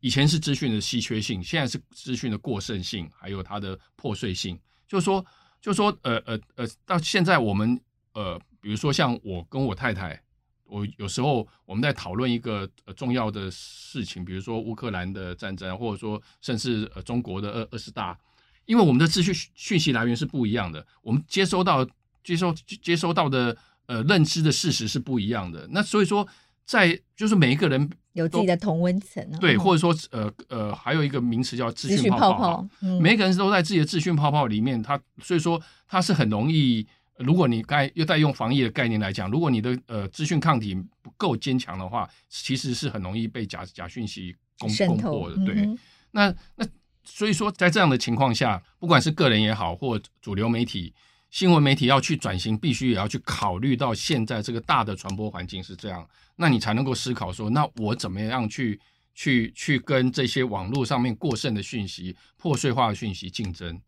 [0.00, 4.60] 以前是资讯的稀缺性，现在是资讯的过剩性，还有它的破碎性。
[4.86, 5.24] 就是说
[5.58, 7.80] 就是说呃呃呃到现在我们
[8.12, 10.18] 呃比如说像我跟我太太。
[10.64, 18.18] 我有时候我们在讨论一个重要的事情，比如说乌克兰的战争，或者说甚至呃中国的二二十大，
[18.64, 21.86] 因为我们的资讯讯息来源是不一样的，我们接收到
[22.24, 25.68] 接收接收到的呃认知的事实是不一样的。
[25.72, 26.26] 那所以说，
[26.64, 32.66] 在就是每一个人有自己的同温层，对，或者说呃呃还有一个名词叫资讯泡泡，
[32.98, 36.86] 每一个人都在自己的资讯泡泡里面，他所以说他是很容易。
[37.18, 45.36] 如果你该又在用防疫的概念来讲，如果你的呃资讯抗体不够坚强的话，其实是很容易被假假讯息攻攻破的。
[45.44, 45.78] 对，嗯、
[46.10, 46.66] 那那
[47.04, 50.92] 所以说，在这样的情况下，不管是个人也好，或主流媒体、
[51.30, 58.80] 新闻媒体要去转型，必须也要去考虑到现在这个大的传播环境是这样，那你才能够思考说，那我怎么样去
[59.14, 63.80] 去去跟这些网络上面过剩的讯息、破碎化的讯息竞争。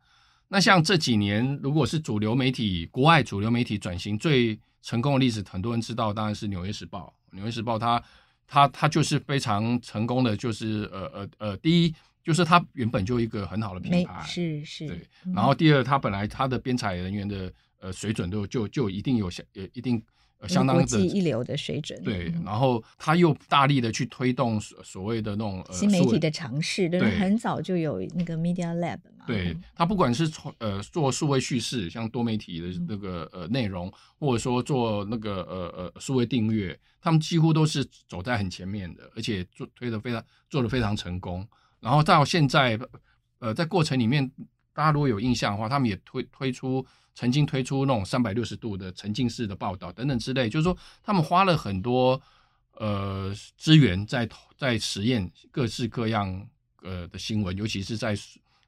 [0.48, 7.12] 那像这几年，如果是主流媒体、国外主流媒体转型最成功的例子，很多人知道，当然是《纽约时报》。
[7.36, 8.02] 《纽约时报》它
[8.46, 15.00] 它它就是非常成功的，就是呃呃呃，第一就是它原本就一个很好的品牌，是是，对。
[15.34, 20.02] 然后第二，它本来它的编采人员的呃水准都就就一定有相呃一定。
[20.46, 29.24] 相当的国际一流的水准，对，然后他又大力的去推动所所谓的那种新媒体的尝试，对，很早就有那个 Media Lab 嘛。
[29.26, 41.46] 对，他不管是从呃做数位叙事，像多媒体的那个呃内容，或者说做那个呃呃数位订阅，他们几乎都是走在很前面的，而且做推的非常做的非常成功。
[41.80, 42.78] 然后到现在，
[43.38, 44.30] 呃，在过程里面，
[44.74, 46.84] 大家如果有印象的话，他们也推推出。
[47.16, 52.20] 曾经推出那种三百六十度的沉浸式的报道等等之类，就是说他们花了很多
[52.72, 56.44] 呃资源在在实验各式各样
[56.82, 58.16] 呃的新闻，尤其是在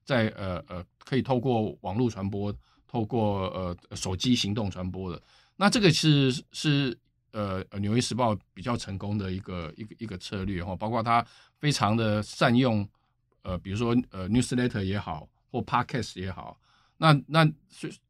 [0.04, 2.54] 在呃呃可以透过网络传播，
[2.86, 5.20] 透过呃手机行动传播的。
[5.56, 6.96] 那这个是是
[7.32, 11.26] 呃《纽约时报》比较成功的一个一个一个策略哈，包括他
[11.58, 12.88] 非常的善用
[13.42, 16.58] 呃比如说呃 newsletter 也好，或 podcast 也好。
[16.98, 17.46] 那那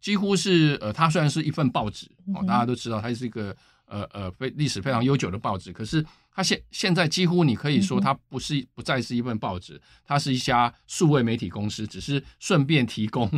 [0.01, 3.55] 几乎是呃，它虽然是一份报纸哦，大家都知道它是一个
[3.87, 13.29] 呃呃非历史非常悠久的报纸，可是它现现在几乎你可以说它不是不再是一份报纸，它是一家数位媒体公司，只是顺便提供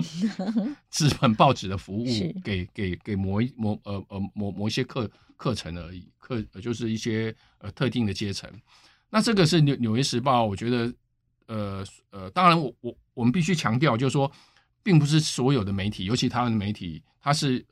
[0.90, 2.04] 纸本报纸的服务
[2.44, 8.50] 给给给某一某呃呃某某一些课课程而已，课就是一些呃特定的阶层。
[9.08, 10.92] 那这个是纽纽约时报，我觉得
[11.48, 14.30] 呃呃，当然我我我们必须强调，就是说，
[14.82, 17.66] 并不是所有的媒体，尤其台湾的媒体，它是。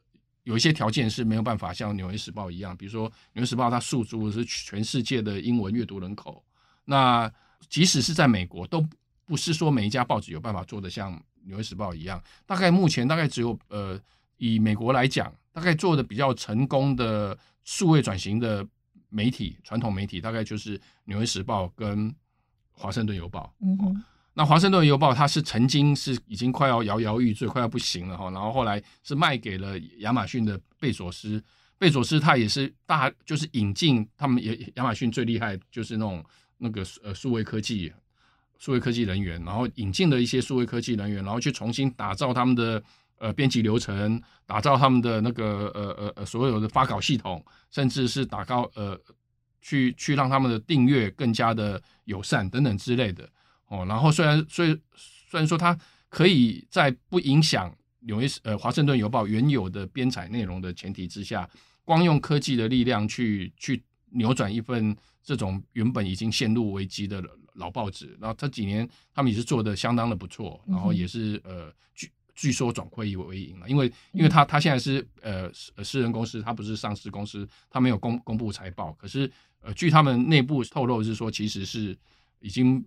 [0.46, 6.40] 有一些条件是没有办法像《纽约时报》一样，比如说《纽约时报》它诉诸的是全世界的英文阅读人口，
[6.84, 7.28] 那
[7.68, 8.80] 即使是在美国，都
[9.24, 11.12] 不是说每一家报纸有办法做得像
[11.42, 12.22] 《纽约时报》一样。
[12.46, 14.00] 大概目前大概只有呃，
[14.36, 18.64] 以美国来讲，大概做的比较成功的数位转型的
[19.08, 22.08] 媒体，传统媒体大概就是《纽约时报》跟
[22.76, 23.52] 《华盛顿邮报》。
[23.66, 24.04] 嗯哼。
[24.38, 31.42] 那《华盛顿邮报》它是曾经是已经快要摇摇欲坠，快要不行了哈，然后后来是卖给了亚马逊的贝佐斯。
[31.78, 36.22] 贝佐斯他也是大，就是引进他们也亚马逊最厉害就是那种
[36.58, 37.90] 那个呃数位科技、
[38.58, 42.82] 数位科技人员，然后引进了一些数位科技人员，然后去重新打造他们的
[43.18, 48.98] 呃编辑流程，打造他们的那个呃呃呃所有的发稿系统，甚至是打高呃
[49.66, 53.28] 去去让他们的订阅更加的友善等等之类的。
[53.66, 54.72] 哦，然后虽然，虽
[55.28, 55.76] 虽然说它
[56.08, 61.48] 可以在不影响纽约呃华盛顿邮报原有的编采内容的前提之下，
[61.84, 67.20] 光用科技的力量去去扭转一份这种原本已经陷入危机的
[67.54, 75.52] 老报纸，然后这几年他们也是做的相当的不错，然后也是呃据据说转亏为盈了，因为因为他他现在是呃
[75.82, 79.28] 私人公司，他不是上市公司，他没有公公布财报，可是
[79.62, 81.96] 呃据他们内部透露是说，其实是
[82.40, 82.84] 已经。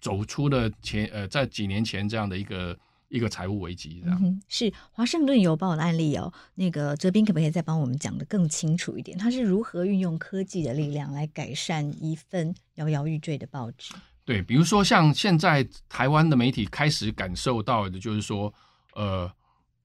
[0.00, 6.32] 走出了前呃，在几年前这样的一个一个财务危机，这样、嗯、是华盛顿邮报的案例哦。
[6.54, 9.18] 那个哲斌可不可以再帮我们讲得更清楚一点？
[9.18, 13.92] 他是如何运用科技的力量来改善一份摇摇欲坠的报纸？
[14.24, 18.54] 对，比如说像现在台湾的媒体开始感受到的，就是说，
[18.94, 19.28] 呃，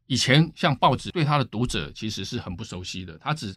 [0.06, 3.56] 以前像报纸对他的读者其实是很不熟悉的，他只。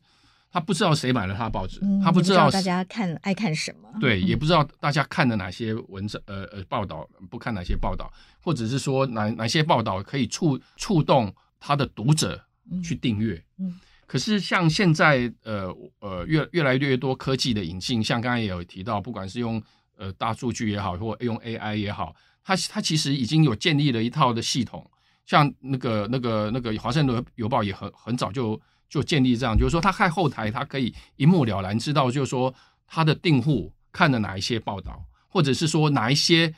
[0.56, 12.42] 他不知道谁买了他的报纸，嗯、他不知道，大家看爱看什么，对，也不知道大家看的哪些文章，呃呃报道，不看哪些报道，或者是说哪哪些报道可以触触动他的读者
[12.82, 13.34] 去订阅。
[13.58, 19.62] 嗯嗯、可是像现在，呃呃，越越来越多科技的引进，像刚才也有提到，不管是用
[19.98, 24.90] 呃大数据也好，或用 AI 也好，它它其实已经有建立了一套的系统，
[25.26, 28.58] 像那个那个那个华盛顿邮报也很很早就。
[28.88, 32.54] 就建立这样，就是说他看后台，他可以一目了然知道，就是说
[32.86, 36.54] 他的订户看了哪一些报道，或者是说哪一些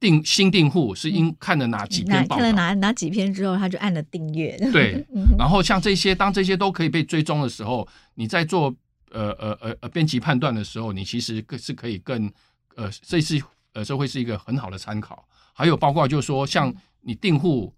[0.00, 4.56] 订新订户是因看了哪几篇报道，看了哪哪几篇之后，他就按了订阅。
[4.72, 5.06] 对，
[5.38, 8.74] 然后像这些，当这些都可以被追踪的时候，你在做
[9.10, 12.30] 呃呃呃呃编辑判断的时候，你其实是可以更
[12.74, 15.26] 呃，这是呃这会是一个很好的参考。
[15.52, 17.72] 还有包括就是说，像你订户。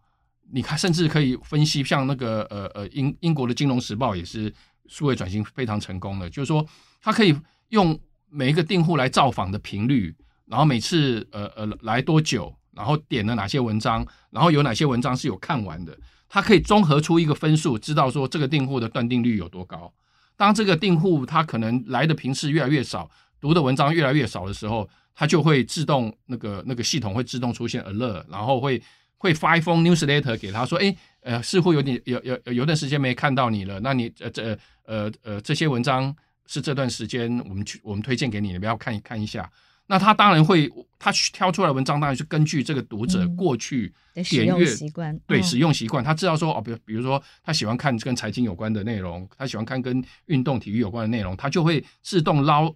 [0.53, 4.53] 你看，甚至可以分析，像那个呃呃英英国的《金融时报》也是
[4.87, 6.67] 数位转型非常成功的，就是说，
[7.01, 7.33] 它可以
[7.69, 7.97] 用
[8.29, 10.13] 每一个订户来造访的频率，
[10.47, 15.97] 然后每次呃呃来多久，然后点了哪些文章，然后有哪些文章是有看完的，
[16.29, 19.93] 它可以综合出一个分数，知道说这个订户的断定率有多高。
[20.37, 23.09] 当这个订户他可能来的频次越来越少，
[23.41, 28.83] 读的文章越来越少的时候，它就会自动那个那个系统会自动出现 alert，然后会。
[29.21, 33.79] 会发一封 newsletter 给他说，哎，呃，似乎有点有有有段时间没看到你了。
[33.81, 36.15] 那你呃这呃呃这些文章
[36.47, 39.51] 是这段时间我们去我们推荐给你，你不要看一看一下。
[39.87, 43.93] 那他当然会，他挑出来的文章当然是根据这个读者过去
[44.31, 52.75] 点阅习惯，对使用习惯，他知道说哦，比比如说他喜欢看跟财经有关的内容，他喜欢看跟运动体育有关的内容，他就会自动捞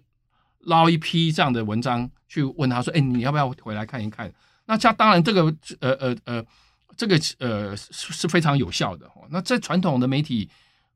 [0.59, 4.29] 捞一批这样的文章去问他说，哎，你要不要回来看一看？
[4.67, 5.43] 那这当然，这个
[5.79, 6.45] 呃呃呃，
[6.97, 9.07] 这个呃是是非常有效的。
[9.29, 10.49] 那在传统的媒体，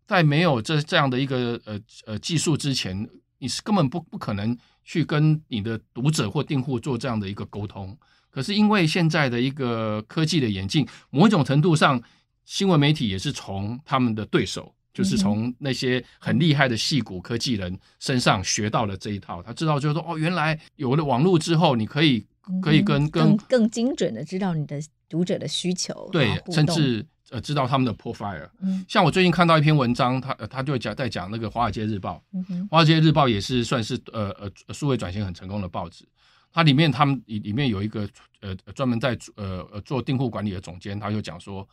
[0.08, 7.96] 在没有这这样的一个呃呃技术之前，你是根本不不可能去跟你的读者或订户做这样的一个沟通。
[8.32, 12.02] 可是因为现在的一个科技的演进，某一种程度上，
[12.46, 19.44] 新闻媒体也是从他们的对手，就是从那些很厉害的戏骨科技人身上学到了这一套。
[19.44, 22.26] 他知道就是说，哦，原来有了网络之后，你可以。
[22.62, 28.50] 可以跟跟更更精准的知道你的读者的需求，对，甚至呃知道他们的 profile。
[28.62, 32.24] 嗯，像我最近看到一篇文章，他他就讲在讲那个《华尔街日报》。
[32.50, 36.08] 嗯，《华尔街日报》也是算是呃呃数位转型很成功的报纸。
[36.52, 38.10] 它里面他们里里面有一个
[38.42, 41.68] 呃专门在呃呃做订户管理的总监，他就讲说，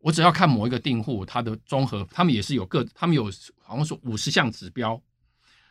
[0.00, 5.00] 我只要看某一个订户，他的综合，他们也是有个，他们有好像说五十项指标，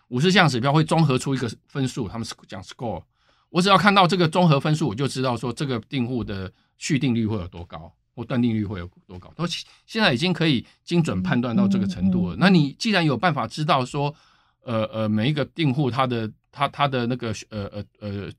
[0.08, 3.04] 五十项指标会综合出一个分数，他们是讲 score。
[3.51, 9.31] 我只要看到这个综合分数，我就知道说这个订户的续订率会有多高，或断订率会有多高。
[9.35, 9.45] 都
[9.85, 12.35] 现在已经可以精准判断到这个程度了。
[12.39, 14.15] 那你既然有办法知道说，
[14.63, 18.29] 呃呃，每一个订户他的他他的那个呃呃呃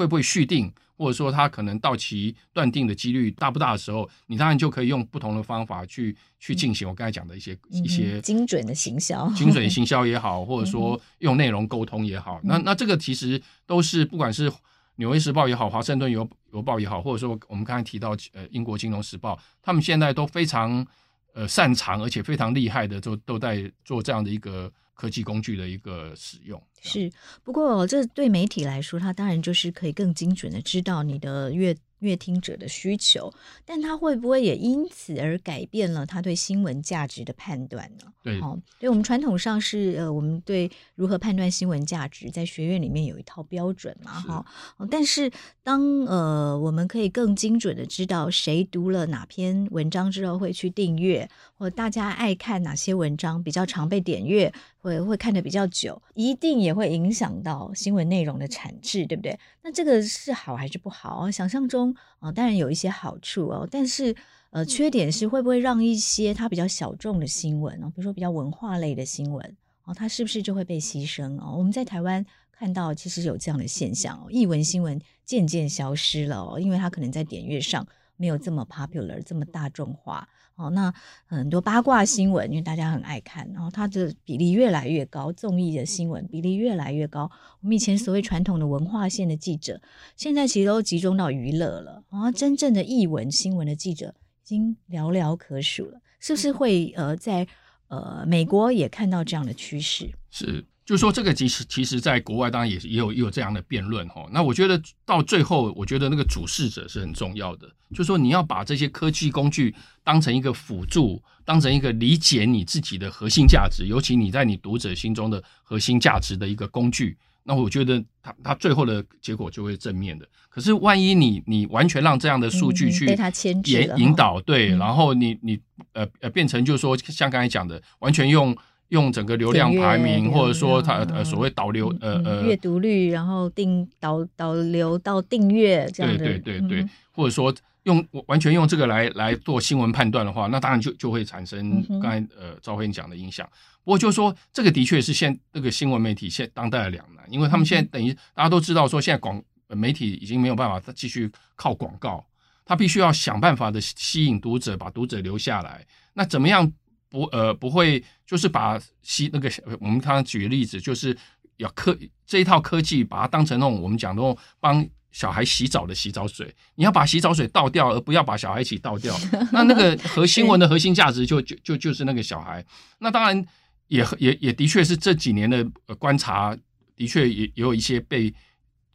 [0.00, 0.72] 会不会续订？
[0.96, 14.50] 或者说它可能到期断定的几率大不大的时候，你当然就可以用不同的方法去去进行我刚才讲的一些、嗯、一些精准的行销，精准行销也好，或者说用内容沟通也好，嗯、那那这个其实都是不管是
[14.96, 20.86] 纽约时报也好，华盛顿邮邮报也好，或者说我们刚才提到呃英国金融时报，他们现在都非常
[21.34, 24.70] 呃擅长而且非常厉害的，都都在做这样的一个。
[25.00, 27.10] 科技工具的一个使用是，
[27.42, 33.32] 不过这对媒体来说，它当然就是可以更精准的知道你的阅阅听者的需求，
[33.64, 38.12] 但它会不会也因此而改变了他对新闻价值的判断呢？
[38.22, 44.46] 对，好，对我们传统上是呃，我们对如何判断新闻价值，在学院里面有一套标准嘛，哈，
[44.90, 45.30] 但是
[45.62, 51.28] 当呃，我们可以更精准的知道谁读了哪篇文章之后会去订阅，
[51.60, 54.50] 或大家爱看哪些文章比较常被点阅。
[54.78, 59.38] 会会看得比较久，一定也会影响到新闻内容的产质，对不对？
[59.62, 61.30] 那这个是好还是不好？
[61.30, 64.16] 想象中啊、当然有一些好处哦，但是
[64.48, 71.54] 呃，缺点是会不会让一些它比较小众的新闻哦，比如说比较文化类的新闻哦，它是不是就会被牺牲哦？
[71.58, 80.26] 我们在台湾看到其实有这样的现象哦，译文新闻渐渐消失了哦，因为它可能在点阅上没有这么 popular，这么大众化。
[80.60, 80.92] 哦，那
[81.26, 87.30] 很多八卦新闻，因为大家很爱看，然后它的比例越来越高，综艺的新闻比例越来越高。
[87.62, 89.80] 我们以前所谓传统的文化线的记者，
[90.16, 96.00] 现在其实都集中到娱乐了，然后真正的译文新闻的记者已经寥寥可数了。
[96.18, 97.46] 是不是会呃，在
[97.88, 100.10] 呃美国也看到这样的趋势？
[100.30, 100.66] 是。
[100.90, 104.26] 就是说，这个其实其实，在国外当然也也有也有这样的辩论哈。
[104.32, 107.68] 那我觉得到最后，我觉得那个主事者是很重要的。
[107.90, 109.72] 就是说，你要把这些科技工具
[110.02, 117.16] 当成一个辅助，当成一个理解你自己的核心价值，尤其你在你读者心中的核心价值的一个工具。
[117.44, 120.26] 那我觉得他他最后的结果就会正面的。
[120.48, 125.56] 可是万一你你完全让这样的数据去被他牵制了，引导对，然后你你
[125.92, 128.56] 呃呃变成就是说像刚才讲的，完全用。
[128.90, 143.48] 用整个流量排名，或者说它呃所谓导流呃呃阅读率，然后订导导流到订阅这样的，对对对对，或者说用完全用这个来来做新闻判断的话，那当然就就会产生刚才呃赵辉讲的影响。
[143.82, 152.26] 不过就是说这个的确是现这个新闻媒体现当代的两难，因为他们现在等于大家都知道说现在广媒体已经没有办法再继续靠广告，
[152.64, 155.86] 他必须要想办法的吸引读者，把读者留下来。
[156.14, 156.70] 那怎么样？
[157.10, 161.14] 不呃不会，就是把洗那个我们刚刚举个例子，就是
[161.56, 161.94] 要科
[162.24, 169.12] 这一套科技，把它当成那种我们讲的那种帮小孩洗澡的洗澡水，你要把洗澡水倒掉，而不要把小孩一起倒掉。
[169.50, 172.64] 那那个核新闻的核心价值就就就就是那个小孩。
[173.00, 173.44] 那当然
[173.88, 175.68] 也也也的确是这几年的
[175.98, 176.56] 观察，
[176.94, 178.32] 的确也也有一些被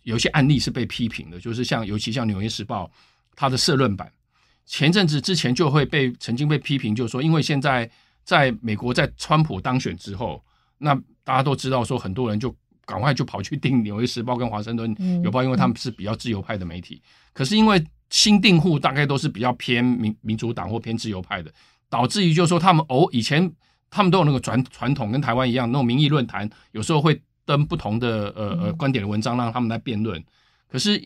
[0.04, 2.86] 有一些案例是被批评的，就是像尤其像《纽约时报》
[3.36, 4.10] 它的社论版，
[4.66, 7.92] 前阵子之前就会被曾经被批评，就是说因为现在。
[8.26, 10.44] 在美国，在川普当选之后，
[10.80, 12.54] 那大家都知道说，很多人就
[12.86, 17.02] 赶快就跑去订《纽约时报》跟《华盛顿邮报》，因为他们是比较自由派的媒体。
[17.34, 21.54] 可是因为新订户大概都是比较偏民民主党或偏自由派的，
[21.90, 23.50] 导致于就是说，他们哦，以前
[23.90, 30.24] 他们都有那个传传统，跟台湾一样那种民意论坛，有时候会登不同的呃呃观点的文章，让他们来辩论。
[30.68, 31.02] 可是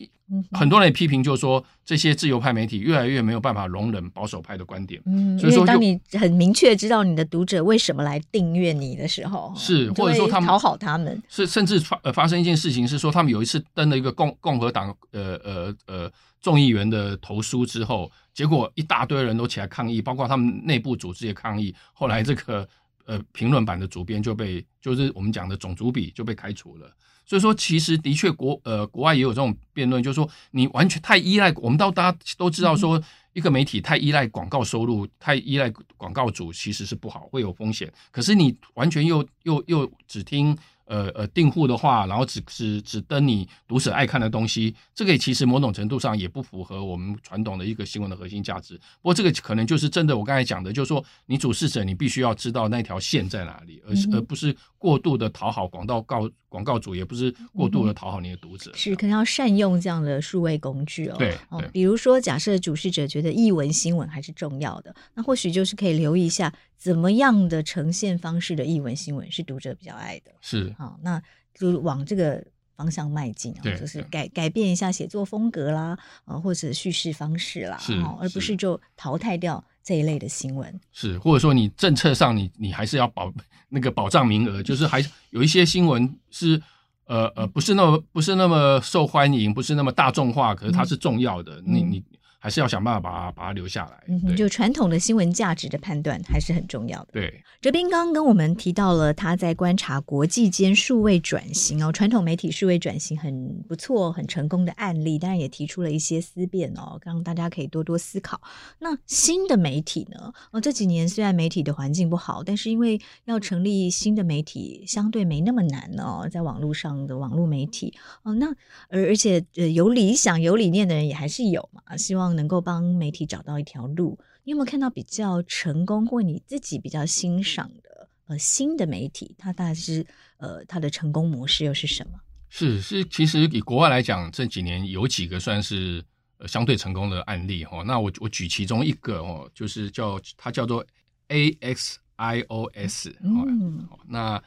[0.52, 5.00] 很多人也批评，就是说这些自由派媒体越来越没有办法容忍保守派的观点。
[5.06, 21.74] 嗯，所以说当你很明确知道你的读者为什么来订阅你的时候，是或者说他们讨好他们，是甚至发呃发生一件事情是说，他们有一次登了一个共共和党呃呃呃众议员的投书之后，结果一大堆人都起来抗议，包括他们内部组织也抗议。
[21.92, 22.66] 后来这个
[23.04, 26.88] 呃评论版的主编就被就是我们讲的种族比就被开除了。
[27.30, 33.00] 所以说，其实的确国呃国外也有这种辩论，就是说你完全太依赖，我们到大家都知道说，
[33.34, 37.88] 一个媒体太依赖广告收入，太依赖广告主其实是不好，会有风险。
[38.10, 40.58] 可是你完全又又又只听
[40.90, 48.76] 呃呃订户的话，然后只只只登你读者爱看的东西，这个其实某种程度上也不符合我们传统的一个新闻的核心价值。
[49.00, 58.72] 不过这个可能就是真的，我刚才讲的，就是说你主事者你必须要知道那条线在哪里，而是而不是过度的讨好广告告广告主，也不是过度的讨好你的读者。
[58.74, 61.14] 是可能要善用这样的数位工具哦。
[61.16, 70.32] 对，哦，比如说假设主事者觉得译文新闻还是重要的，那或许就是可以留意一下怎么样的呈现方式的译文新闻是读者比较爱的。
[70.40, 71.22] 是，好，那。
[71.52, 72.42] 就往这个
[72.76, 80.80] 方向迈进啊，就是改改变一下写作风格啦，啊，或者叙事方式啦，是，而不是就淘汰掉这一类的新闻。
[80.92, 83.30] 是，或者说你政策上你你还是要保
[83.68, 86.62] 那个保障名额，就是还有一些新闻是
[87.06, 92.04] 呃呃不是那么不是那么受欢迎，不是那么大众化，可是它是重要的，嗯、你你。
[92.42, 94.02] 还是要想办法把它把它留下来。
[94.08, 97.08] 嗯，就传统的新闻价值的判断还是很重要的。
[97.12, 108.40] 对，哲斌刚刚跟我们提到了他在观察国际间数位转型哦，传统媒体数位转型很不错、很成功的案例，当然也提出了一些思辨哦，让大家可以多多思考。
[108.78, 110.32] 那新的媒体呢？
[110.50, 118.46] 哦，这几年虽然媒体的环境不好，但是因为要成立新的媒体相对没那么难哦，在网络上的网络媒体哦，那
[118.88, 122.29] 而而且呃有理想、有理念的人也还是有嘛，希望。
[122.32, 129.34] 能够帮媒体找到一条路，你有没有看到比较成功或你自己比较欣赏的呃新的媒体？
[129.38, 130.06] 它大概是
[130.38, 132.12] 呃它的成功模式又是什么？
[132.48, 136.04] 是是，其实以国外来讲，这几年有几个算是
[136.38, 137.82] 呃相对成功的案例哈。
[137.84, 140.84] 那我我举其中一个哦，就是叫它叫做
[141.28, 143.12] AXIOS。
[143.22, 144.42] 嗯，那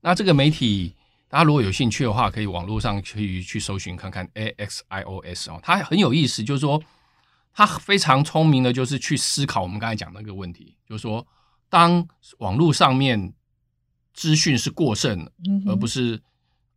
[0.00, 0.94] 那这个媒体
[1.28, 6.82] 大家如果有兴趣的话，可以网络上可以去搜寻看看 AXIOS 哦，它很有意思，就是说。
[7.54, 11.26] 他非常聪明的，就是去思考我们刚才讲那个问题，就是说，
[11.68, 12.06] 当
[12.38, 13.32] 网络上面
[14.14, 15.28] 资讯是过剩，
[15.66, 16.20] 而不是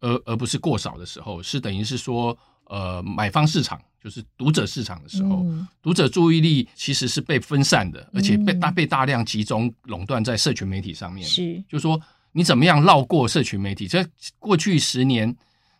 [0.01, 5.45] 而而不是过少的时候，是等于是说，呃，买方市场就是读者市场的时候，
[5.81, 11.25] 读者注意力其实是被分散的，而且被大被大量集中垄断在社群媒体上面。
[11.25, 11.99] 是，就是说，
[12.33, 13.87] 你怎么样绕过社群媒体？
[13.87, 14.05] 这
[14.39, 15.35] 过去十年。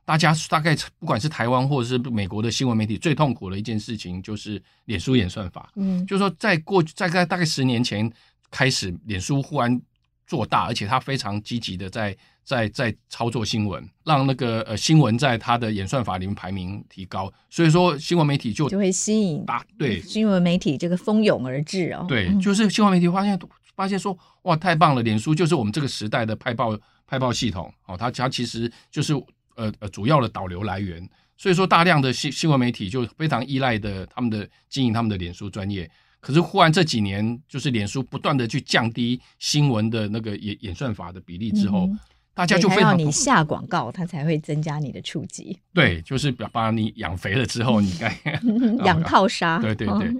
[0.06, 5.72] 大家大概不管是台湾或者是美国的新闻媒体，最痛苦的一件事情就是脸书演算法。
[5.76, 8.10] 嗯，就是说，在过去在在大概十年前
[8.52, 9.82] 开始，脸书忽然
[10.28, 17.34] 做大，而且它非常积极的在在在操作新闻，让那个呃新闻在它的演算法里面排名提高。
[17.50, 22.06] 所以说，新闻媒体就就会吸引大对新闻媒体这个蜂拥而至哦。
[22.08, 23.40] 对，就是新闻媒体发现
[23.76, 25.02] 发现说，哇，太棒了！
[25.02, 26.78] 脸书就是我们这个时代的派报
[27.08, 29.20] 派报系统哦，它它其实就是。
[29.56, 35.90] 呃呃，主要的导流来源，所以说大量的新新闻媒体就非常依赖的他们的经营他们的脸书专业。
[36.20, 42.00] 可是忽然这几年，就是脸书不断的去降低新闻的那个演演算法的比例之后，嗯、
[42.34, 45.58] 大家就非常要你下广告，它才会增加你的触及。
[45.74, 48.20] 对，就是把把你养肥了之后，你该
[48.84, 49.60] 养套杀。
[49.60, 50.12] 对对对，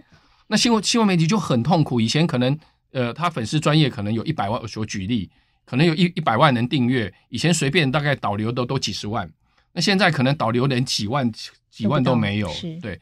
[0.48, 2.00] 那新闻新闻媒体就很痛苦。
[2.00, 2.56] 以前可能
[2.92, 5.30] 呃，他粉丝专业可能有一百万，我举例。
[5.66, 9.30] 可能有一一百万人订阅，以前随便大概导流都都几十万，
[9.74, 11.30] 那现在可能导流连几万
[11.70, 12.50] 几万都没有，
[12.82, 13.00] 对，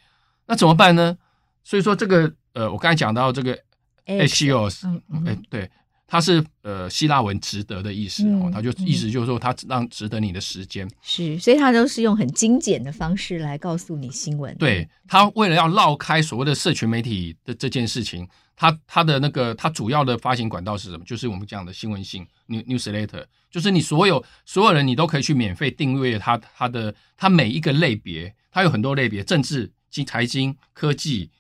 [0.48, 1.18] 那怎么办呢？
[1.64, 3.58] 所以说这个呃，我刚才讲到这个
[4.06, 5.70] Axios，哎、嗯嗯，对，
[6.14, 18.28] 它是呃希腊文值得的意思哦，它、嗯、就意思就是说它让值得你的时间，是，所以它都是用很精简的方式来告诉你新闻，对，它为了要绕开所谓的社群媒体的这件事情。
[18.56, 21.04] 它它的那个它主要的发行管道是什么？
[21.04, 31.32] 就是我们讲的新闻信 newsletter，就是你所有所有人你都可以去免费订阅它它的它每一个类别，它有很多类别，政治、经财经、科技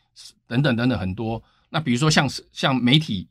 [0.47, 1.41] 等等等等很多。
[1.69, 3.27] 那比如说像像媒体，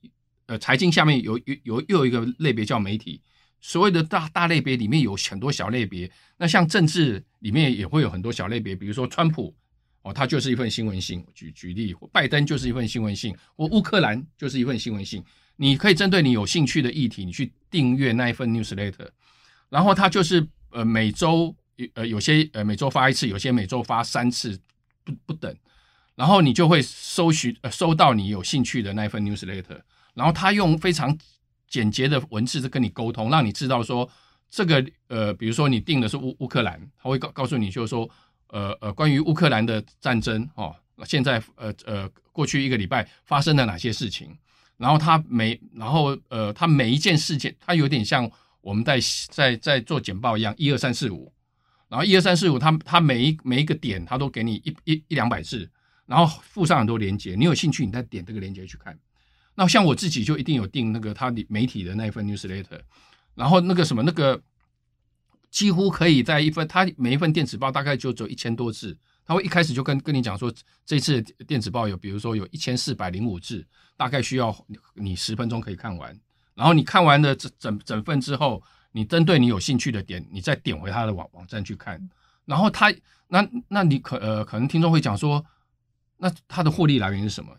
[0.53, 3.23] 呃，财经下面有有有又有一个类别叫媒体，
[3.63, 6.11] 所谓的大大类别里面有很多小类别。
[6.37, 9.55] 那像政治里面也会有很多小类别，比如说川普。
[10.03, 11.25] 哦，它就是一份新闻信。
[11.33, 15.25] 举举例，拜登就是一份新闻信，或乌克兰就是一份新闻信。
[15.57, 19.09] 你可以针对你有兴趣的议题，你去订阅那一份 newsletter，
[19.71, 21.55] 然后它就是呃每周
[21.95, 24.61] 呃有些呃每周发一次，有些每周发三次，
[25.05, 25.57] 不不等。
[26.17, 29.81] 然后你就会搜寻呃收到你有兴趣的那一份 newsletter，
[30.15, 31.17] 然后他用非常
[31.69, 34.09] 简洁的文字在跟你沟通，让你知道说
[34.51, 38.09] 这个呃比如说你定的是乌乌克兰，他会告告诉你就是说。
[38.55, 44.37] 呃呃，关于乌克兰的战争哦，现在呃呃，过去一个礼拜发生了哪些事情？
[44.77, 49.01] 然后他每然后呃，他每一件事件，他有点像我们在
[49.31, 51.33] 在在做简报一样，一二三四五，
[51.89, 55.67] 然后一二三四五，他他每一每一个点，他都给你一一一两百字，
[56.05, 58.95] 然后附上很多连接，你有兴趣，你再点这个连接去看。
[59.55, 62.81] 那像我自己就一定有订那个他的媒体的那一份 newsletter，
[63.35, 64.41] 然后那个什么那个
[65.51, 68.97] 几乎可以在一份，他每一份电子报大概就只有一千多字，
[69.27, 70.53] 他会一开始就跟跟你讲说，
[70.87, 74.55] 这次电子报有，比如说有一千四百零五字，大概需要
[74.95, 76.19] 你十分钟可以看完。
[76.55, 82.01] 然后你看完了整整整份之后，你针对你有兴趣的点，你再点回他的网网站去看。
[82.47, 82.93] 然后他
[83.29, 85.45] 那那你可呃可能听众会讲说，
[86.17, 87.55] 那他的获利来源是什么？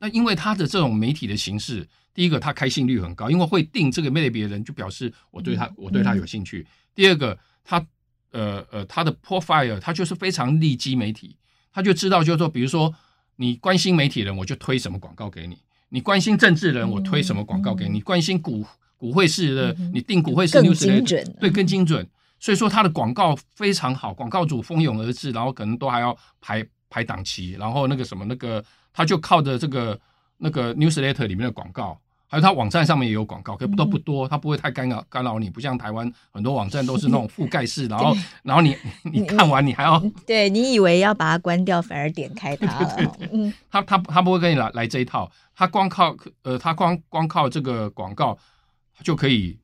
[0.00, 6.66] 那因为他的这种媒体的形式，第一个他开信率很高，因为会定这个类别的人就表示我对他、嗯、我对他有兴趣。
[6.94, 7.86] 第二个，他
[8.32, 11.36] 呃呃他的 profile 他就是非常利基媒体，
[11.70, 12.92] 他就知道就是说，比如说
[13.36, 15.58] 你关心媒体人，我就推什么广告给你。
[15.90, 17.90] 你关心政治人，我推什么广告给你？
[17.90, 18.64] 嗯、你关心股
[18.96, 22.08] 股会市的，嗯、你定股会市 news 更精准，对，更精准。
[22.38, 29.98] 所以说他的广告非常好，广告主蜂拥而至，然后可能都还要排排档期，然后那个什么那个，他就靠着这个
[30.38, 31.98] 那个 newsletter 里面的广告。
[32.32, 38.14] 还有他网站上面也有广告，可都不多，他不会太干扰干扰你，不像台湾很多网站都是那种覆盖式，然后
[38.44, 42.94] 然后你 你看完你还要对你以为要把它关掉，反而点开它了。
[42.94, 48.38] 对对对嗯，他他他不会跟你来来这一套，他光靠呃他光光靠这个广告
[49.02, 49.58] 就可以，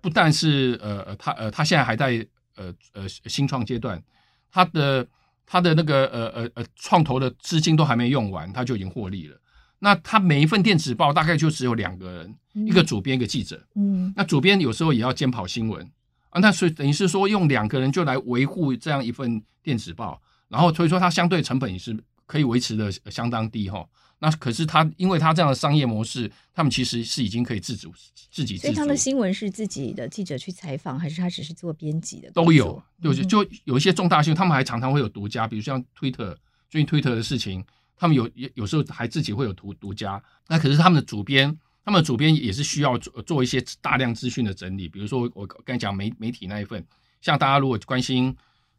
[0.00, 4.02] 不但是呃呃他呃他现在还在呃呃新创阶段，
[4.50, 5.06] 他的
[5.48, 9.36] 他的那个呃呃呃创投的资金都还没用完，他就已经获利了。
[9.78, 13.64] 那他每一份电子报大概就只有两个人，嗯、一个主编，一个记者。
[13.74, 15.82] 嗯，那主编有时候也要兼跑新闻
[16.30, 16.40] 啊。
[16.40, 21.96] 那所以等于是说，用两个人就来维护这样一份电子报，然后所以说它相对成本也是
[22.28, 23.84] 可以维持的相当低哈。
[24.20, 27.92] 那可是他因为他这样的商业模式，他们其实是已经可以自主
[28.30, 28.68] 自己自主。
[28.68, 32.30] 所以他的新闻是自己的记者去采访，还是他只是做编辑的？
[32.30, 36.38] 都有，就就有一些重大新闻，他们还常常会有独家，比如像推特
[36.70, 37.64] 最近推特的事情。
[38.00, 44.88] 他们有有时候还自己会有独独家，那可是他们的主编，他们的主编也是需要做做一些大量资讯的整理。
[44.88, 46.86] 比如说我刚才讲媒媒体那一份，
[47.20, 48.32] 像大家如果关心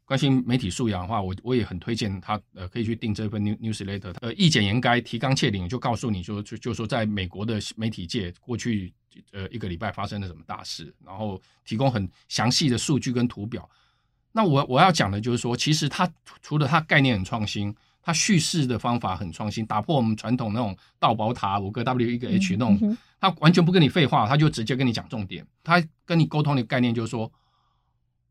[0.10, 4.12] 关心媒体素养的话，我我也很推荐他呃可以去订这份 new newsletter。
[4.22, 8.92] 呃，意简言赅，提纲挈领，就告诉你说就就说在美国的媒体界过去
[9.32, 13.70] 呃一个礼拜发生了什么大事，然后提供很详细的数据跟图表。
[14.32, 17.76] 那我我要讲的就是说，其实它除了它概念很创新。
[18.02, 25.46] 他叙事的方法很创新，打破我们传统那种道宝塔五个 W 一个 H 那种，他完全不跟你废话，他就直接跟你讲重点。
[25.64, 27.32] 他跟你沟通的概念就是说，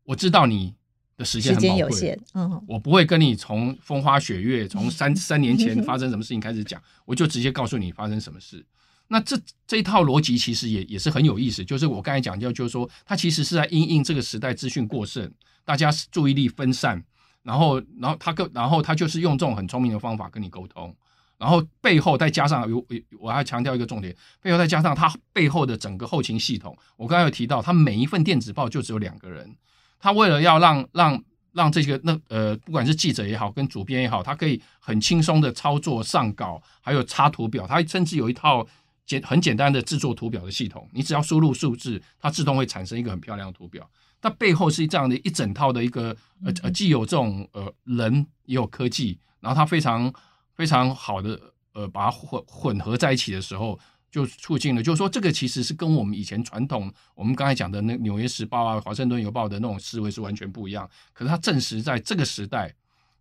[0.03, 0.73] 我知道你
[1.19, 8.65] 的时间很宝贵，嗯，我不会跟你从风花雪月，从 三三年前发生什么事情开始讲， 我就直接告诉你发生什么事。
[9.09, 15.31] 那这这一套逻辑其实也也是很有意思，就是我刚才讲，到就是说，他其实是在因应这个时代资讯过剩，
[15.63, 17.03] 大家注意力分散。
[17.41, 20.93] 然后，然后他跟，然后他就是用这种很聪明的方法跟你沟通，
[21.37, 22.85] 然后背后再加上有，
[23.17, 26.77] 我还强调一个重点，背后再加上他背后的整个后勤系统。
[26.97, 29.55] 我刚才有提到，他每一份电子报就只有两个人，
[29.99, 38.65] 他为了要让让让这个那呃，不管是记者也好，跟主编也好，他可以很轻松的操作上稿，还有插图表，他甚至有一套
[39.05, 43.89] 简很简单的制作图表的系统，你只要输入数字，它自动会产生一个很漂亮的图表。
[44.21, 50.13] 它背后是这样的一整套的一个呃呃，既有这种呃人也有科技，然后它非常
[50.53, 51.39] 非常好的
[51.73, 53.79] 呃把它混混合在一起的时候，
[54.11, 60.89] 就促进了，就是说这个其实是跟我们以前传统我们刚才讲的那《纽约时报》啊、《华盛顿邮报》的那种思维是完全不一样。
[61.13, 62.73] 可是它证实在这个时代，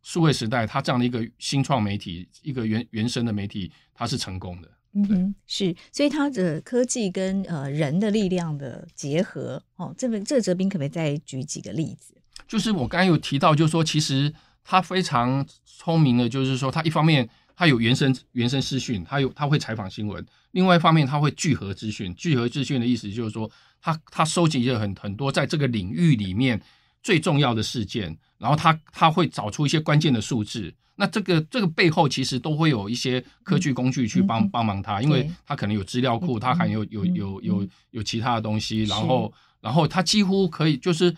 [0.03, 4.69] 数位时代，它这样的一个新创媒体，一个原原生的媒体，它是成功的。
[4.95, 12.15] 嗯哼，是，所以它的科技跟呃人的力量的结合，哦，这边这个哲斌可不可以再举几个例子？
[12.49, 14.33] 就是我刚才有提到，就是说其实
[14.65, 22.15] 他非常聪明的，就是说他一方面他有原生原生资讯，他有他会采访新闻；另外一方面他会聚合资讯。
[22.15, 26.61] 聚合资讯的意思就是说，他他收集了很很多在这个领域里面
[27.03, 30.73] 最重要的事件，然后他他会找出一些关键的数字。
[30.97, 41.15] 那这个这个背后其实都会有一些科技工具去帮帮忙他，因为他可能有资料库，他还有有有有有其他的东西，然后然后他几乎可以就是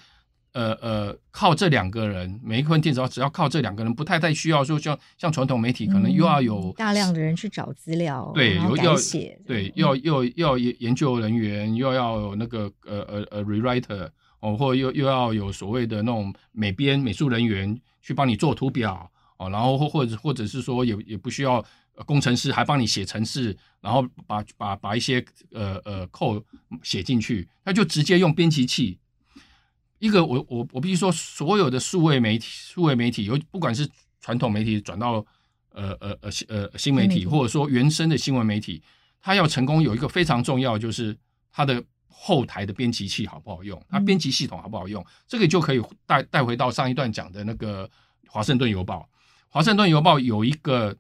[0.53, 14.09] 呃呃靠这两个人，每一份电子报只要靠这两个人，不太太需要说像像传统媒体可能又要有大量的人去找资料，对，又要写，对，又要又要研究人员，又要有那个呃呃呃 rewriter
[14.41, 19.11] 哦，或又又要有所谓的那种美编美术人员去帮你做图表。
[19.39, 21.65] 哦，然后或或者或者是说也也不需要
[22.05, 26.43] 工程师还帮你写程式，然后把把把一些呃呃 code
[26.83, 28.99] 写进去，他就直接用编辑器。
[30.01, 33.89] 一个我我我必须说，所有的数位媒体数位媒体，有不管是
[34.21, 35.25] 传统媒体转到
[35.73, 38.83] 呃呃呃呃新媒体，或者说原生的新闻媒体，
[39.21, 41.17] 它要成功有一个非常重要，就是
[41.53, 47.87] 它的后台的编辑器好不好用，它编辑系统好不好用，这个就可以带带回到上一段讲的那个
[48.27, 48.97] 《华盛顿邮报》。
[49.49, 50.97] 《华盛顿邮报》有一个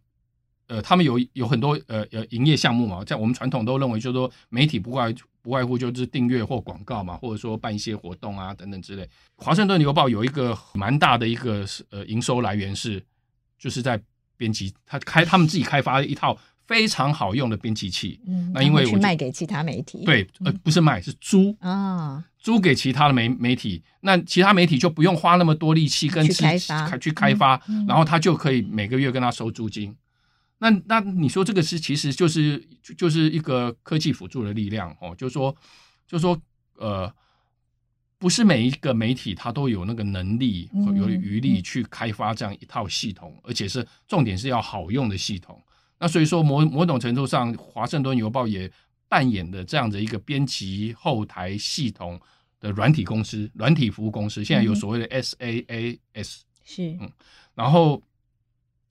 [0.66, 5.11] 呃，他们有有很多呃呃营业项目嘛，在我们传统都认为就是说媒体不外
[5.43, 9.03] 不外乎就是订阅或广告嘛，或者说办一些活动啊等等之类。
[9.36, 13.03] 《华盛顿邮报》有一个蛮大的一个呃营收来源是，
[13.59, 14.01] 就是在
[14.36, 16.38] 编辑，他开他们自己开发一套。
[16.66, 29.93] 非常好用的编辑器，嗯，那因为我去卖给其他媒体，对，呃，不是卖，是租啊，租给其他的媒媒体，那其他媒体就不用花那么多力气跟去开发，去开发，嗯，然后他就可以每个月跟他收租金。
[30.61, 32.62] 那那你说这个是其实就是
[32.96, 35.54] 就是一个科技辅助的力量哦，就是说
[36.06, 36.40] 就是说
[36.76, 37.12] 呃，
[38.18, 45.61] 不是每一个媒体它都有那个能力和有余力去开发这样一套系统，而且是重点是要好用的系统。
[45.98, 48.70] 那所以说，某某种程度上，《华盛顿邮报》也
[49.08, 52.18] 扮演的这样的一个编辑后台系统
[52.58, 54.44] 的软体公司、软体服务公司。
[54.44, 57.11] 现在有所谓的 SaaS，是嗯，
[57.54, 58.02] 然后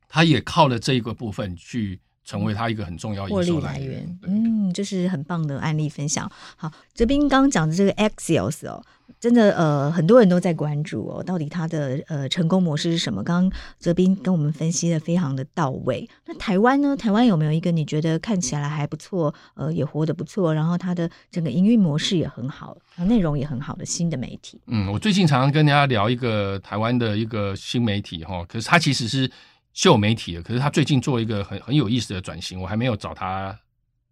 [0.09, 4.19] 他也靠了这一个部分去成为他一个很重要的获利来源。
[4.23, 6.29] 嗯，这是很棒的案例分享。
[6.57, 8.83] 好，哲斌刚刚讲的这个 Axios 哦。
[9.19, 13.21] 真的呃，很多人都在关注哦，到底它的呃成功模式是什么？
[13.21, 16.07] 刚刚哲斌跟我们分析的非常的到位。
[16.25, 16.95] 那台湾呢？
[16.95, 24.61] 台湾有没有一个你觉得看起来还不错，呃，也活得不错，然后它的整个营运模式也很好，内容也很好的新的媒体？
[24.67, 29.29] 嗯，我最近常常跟大家聊一个台湾的一个新媒体哈，可是它其实是
[29.73, 33.57] 旧媒体的，可是他最近做一个很很有意思的转型，我还没有找他。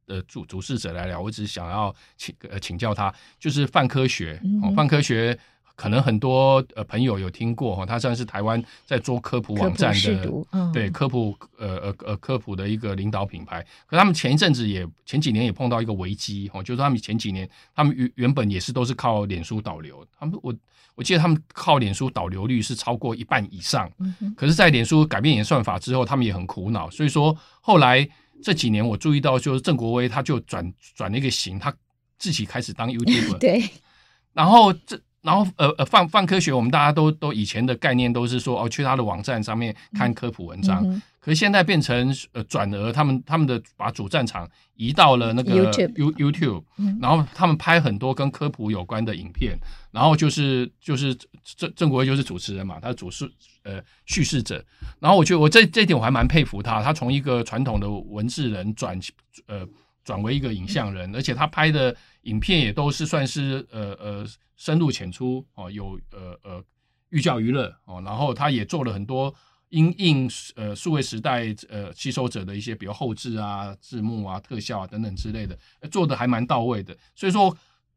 [0.07, 5.37] 的主主事者来聊，我只是想要请呃请教他，就是泛科学哦，泛科学
[5.75, 13.61] 可能很多呃朋友有听过哈，他算是台湾在做科普网站的，嗯、对科普呃呃呃科普的一个领导品牌。
[13.85, 20.55] 可他们前一阵子也前几年也碰到一个危机哦，就是他们前几年他们原原本也是都是靠脸书导流，他们我
[20.97, 23.89] 我记得他们靠脸书导流率是超过一半以上，
[24.35, 28.05] 可是，在脸书改变演算法之后，他们也很苦恼，所以说后来。
[28.43, 31.73] 这几年我注意到，就是郑国威他就转转了一个型，他
[32.19, 33.39] 自己开始当 YouTuber。
[33.39, 33.67] 对。
[34.31, 40.87] 然后这，然后呃呃，放放科学，我们大家都都以前的概念都是说，哦，去他的网站上面看科普文章。
[40.87, 46.63] 嗯、可是现在变成呃转而他们他们的把主战场移到了那个 YouTube, You YouTube，
[47.01, 49.59] 然后他们拍很多跟科普有关的影片。
[49.91, 51.13] 然后就是就是
[51.43, 53.29] 郑郑国威就是主持人嘛，他主事。
[53.63, 54.63] 呃，叙事者，
[54.97, 58.97] 然后我觉得我这这一点我还蛮佩服他，他从一个传统的文字人转
[59.47, 59.67] 呃
[60.05, 64.25] 转为一个影像人，而且他拍的影片也都是算是呃呃
[64.55, 66.63] 深入浅出哦，有呃呃
[67.09, 69.35] 寓教于乐哦，然后他也做了很多
[69.69, 75.57] 因应呃数位时代呃吸收者的一些比如后置啊、字幕啊、特效啊等等之类的，
[75.91, 76.95] 做的还蛮到位的。
[77.15, 77.55] 所以说，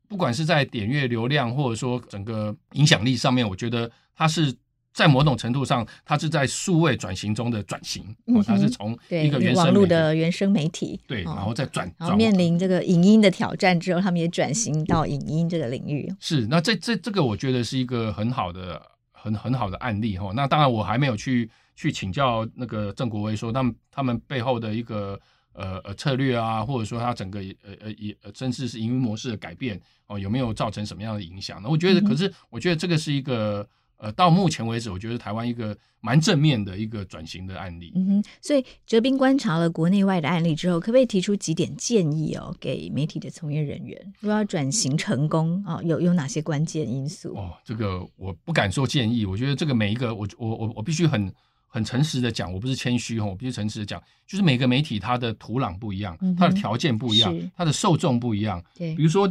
[0.09, 4.55] 不管是在点阅流量或者说整个影响力上面，我觉得它是。
[4.93, 16.13] 在某种程度上，它是在数位转型中的转型，哦，它是从一个原生网络的原生媒体，对，然后再转，然后面临这个影音的挑战之后，他们也转型到影音这个领域。
[16.19, 18.83] 是，那这这这个我觉得是一个很好的、
[19.23, 20.33] 很很好的案例哈。
[20.35, 25.21] 那当然，我还没有去去请教那个郑国威说，他们他们背后的一个
[25.53, 31.63] 呃呃策略啊，或者说他整个呃呃也甚至是营运模式的改变哦，有没有造成什么样的影响？
[31.63, 33.69] 呢我觉得，可是我觉得这个是一个。
[34.03, 37.93] 呃，到目前为止，我觉得台湾一个蛮正面的一个转型的案例。
[37.95, 47.35] 嗯哼，所以哲斌观察了国内外的案例之后，可不可以提出几点建议哦，给媒体的从业人员，如果要转型成功啊、哦，有有哪些关键因素？
[47.35, 51.31] 哦，这个我不敢说建议，我觉得这个每一个，我我我我必须很
[51.67, 58.65] 很诚实的讲，我不是谦虚哈，我必须诚实的讲，就是每个媒体它的土壤不一样，它的条件不一样，它的受众不一样。
[58.75, 59.31] 对，比如说，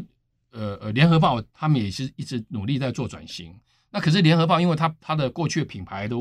[0.52, 3.52] 呃呃，联合报他们也是一直努力在做转型。
[3.92, 6.16] 那可是联合报，因为它它的过去的品牌的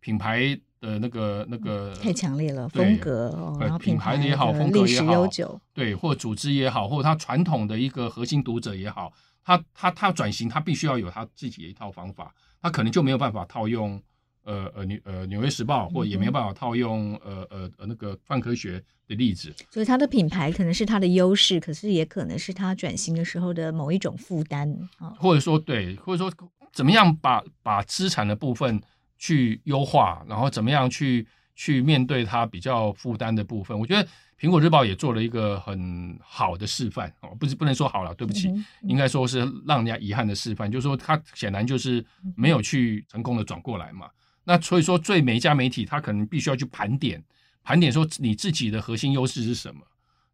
[0.00, 5.28] 品牌的那个那个太强烈了，风格，然后品牌的也好，风格也好，
[5.72, 9.12] 对，或组织也好，或者它传统的一个核心读者也好，
[9.44, 14.02] 它它它转型，它必须要有它自己的一套方法，它可能就没有办法套用
[14.42, 24.68] 呃呃纽呃纽约时报，或也没有办法套用呃呃呃那个泛科学的例子，所以它的品牌可能是它的优势，可是也可能是它转型的时候的某一种负担
[24.98, 26.32] 啊，或者说对，或者说。
[26.72, 28.80] 怎么样把把资产的部分
[29.18, 33.78] 去优化，然后怎么样去去面对它比较负担的部分？
[33.78, 34.08] 我觉得
[34.40, 38.52] 苹果日报也做了一个很好的示范哦，不是不能说好了，对不起，
[38.82, 42.04] 应该说是让人家遗憾的示范，就是说它显然就是
[42.34, 44.08] 没有去成功的转过来嘛。
[44.44, 47.22] 那所以说，对每一家媒体，它可能必须要去盘点
[47.62, 49.82] 盘点，说你自己的核心优势是什么？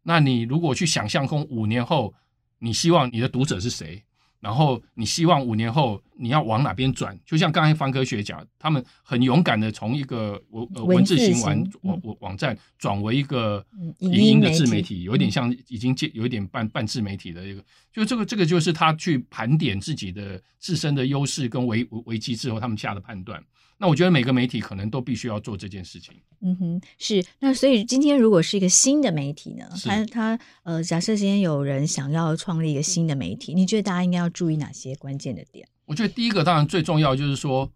[0.03, 2.13] 那你如果去想象空五年后。
[2.61, 4.03] 你希望你的读者是谁？
[4.39, 7.17] 然后你希望五年后你要往哪边转？
[7.25, 13.65] 就像刚才方科学讲，他们很勇敢的从一个文呃文字型网网网网站转为一个
[13.99, 23.43] 影音的自媒体，有一点像已经有一点半半自媒体的一个，就这个这个就是他去盘点自己的自身的优势跟危危机之后，他们下的判断。
[23.81, 26.13] 那我觉得每个媒体可能都必须要做这件事情。
[26.41, 27.25] 嗯哼，是。
[27.39, 29.65] 那所以今天如果是一个新的媒体呢？
[29.85, 35.65] 他他呃，假设今天有人想要创立一个新的媒体，你觉得大家应该要注意哪些关键的点？
[35.85, 37.71] 我觉得第一个当然最重要就是说，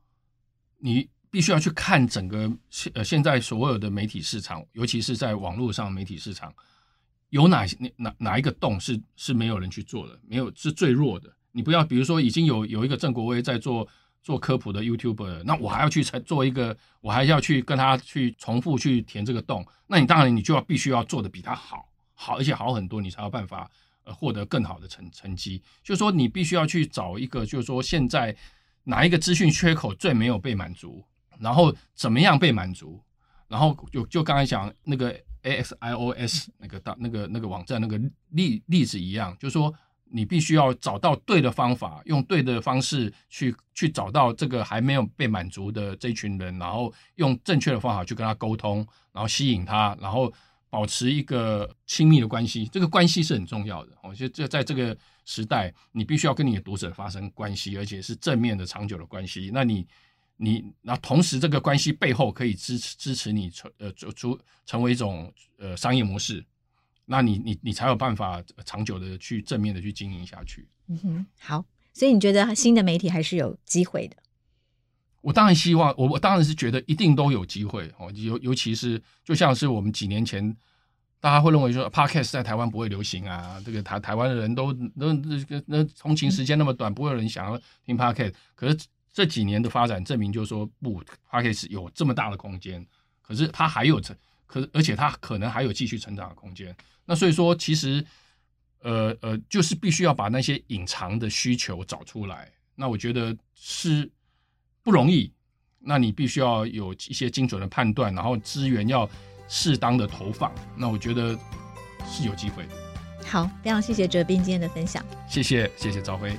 [0.80, 6.54] 你必须要去看整个现呃现在所有的媒体市场，尤其是在网络上媒体市场，
[7.30, 11.34] 有哪些哪哪一个洞是是没有人去做的，没有是最弱的。
[11.54, 13.88] 你不要比如说已经有有一个郑国威在做。
[14.24, 19.68] 做科普的 YouTuber，那我还要去做一个，我还要去跟他去重复去填这个洞。
[19.86, 23.70] 那你当然你就要必须要做的比他好，好而且好很多，你才有办法
[24.06, 25.62] 呃获得更好的成成绩。
[25.84, 28.34] 就是说你必须要去找一个，就是说现在
[28.86, 31.04] 哪一个资讯缺口最没有被满足，
[31.40, 33.04] 然后怎么样被满足，
[33.50, 35.14] 然后就就刚才讲那个
[35.44, 38.00] AXIOS 那个大那个那个网站那个
[38.30, 39.74] 例例子一样，就是说。
[40.16, 50.32] 你必须要找到对的方法，用对的方式去去找到这个还没有被满足的这群人，然后用正确的方法去跟他沟通，然后吸引他，然后
[50.70, 52.70] 保持一个亲密的关系。
[52.72, 53.98] 这个关系是很重要的。
[54.04, 54.96] 我觉得这在这个
[55.26, 59.50] 时代，你必须要跟你的读者发生关系，而且是正面的、长久的关系。
[59.52, 59.84] 那你
[60.38, 66.46] 你那同时，这个关系背后可以支持支持你成呃出成为一种呃商业模式。
[67.06, 70.68] 那你你你才有办法长久的去正面的去经营下去。
[70.88, 74.18] 嗯哼，好，所以你觉得新的媒体还是有机会的？
[75.22, 78.12] 我当然希望，我我当然是觉得一定都有机会哦。
[78.14, 80.56] 尤尤其是就像是我们几年前，
[81.22, 88.34] 大家会认为说 Podcast 在台湾不会流行啊，这个台台湾的人都那那个那通勤时间那么短，不会有人想要听 Podcast。
[88.56, 88.78] 可是
[89.14, 91.02] 这几年的发展证明，就是说不
[91.32, 92.86] ，Podcast 有这么大的空间，
[93.22, 94.16] 可是它还有成。
[94.46, 96.76] 可而且它可能还有继续成长的空间。
[97.06, 98.06] 那所以说，其实，
[98.82, 102.50] 呃呃，就是必须要把那些隐藏的需求找出来。
[102.76, 104.10] 那我觉得是
[104.82, 105.32] 不容易。
[105.86, 109.10] 那你必须要有一些精准的判断，然后资源要
[109.50, 110.50] 适当的投放。
[110.78, 111.38] 那我觉得
[112.10, 112.70] 是有机会的。
[113.26, 115.06] 好，非常谢谢哲斌今天的分享。
[115.28, 116.34] 谢谢，谢谢赵辉。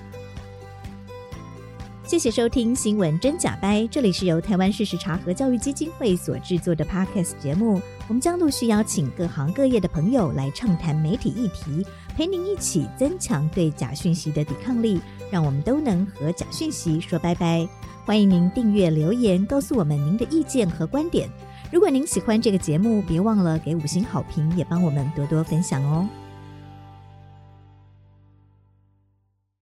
[2.06, 7.82] 谢谢收听《新闻真假掰》，这里是由台湾事实查核教育基金会所制作的 Podcast 节目。
[8.06, 15.00] 我们将陆续邀请各行各业的朋友来畅谈媒体议题，陪您一起增强对假讯息的抵抗力，
[15.30, 17.66] 让我们都能和假讯息说拜拜。
[18.04, 21.30] 欢迎您订阅留言，告诉我们您的意见和观点。
[21.72, 26.06] 如果您喜欢这个节目，别忘了给五星好评，也帮我们多多分享哦。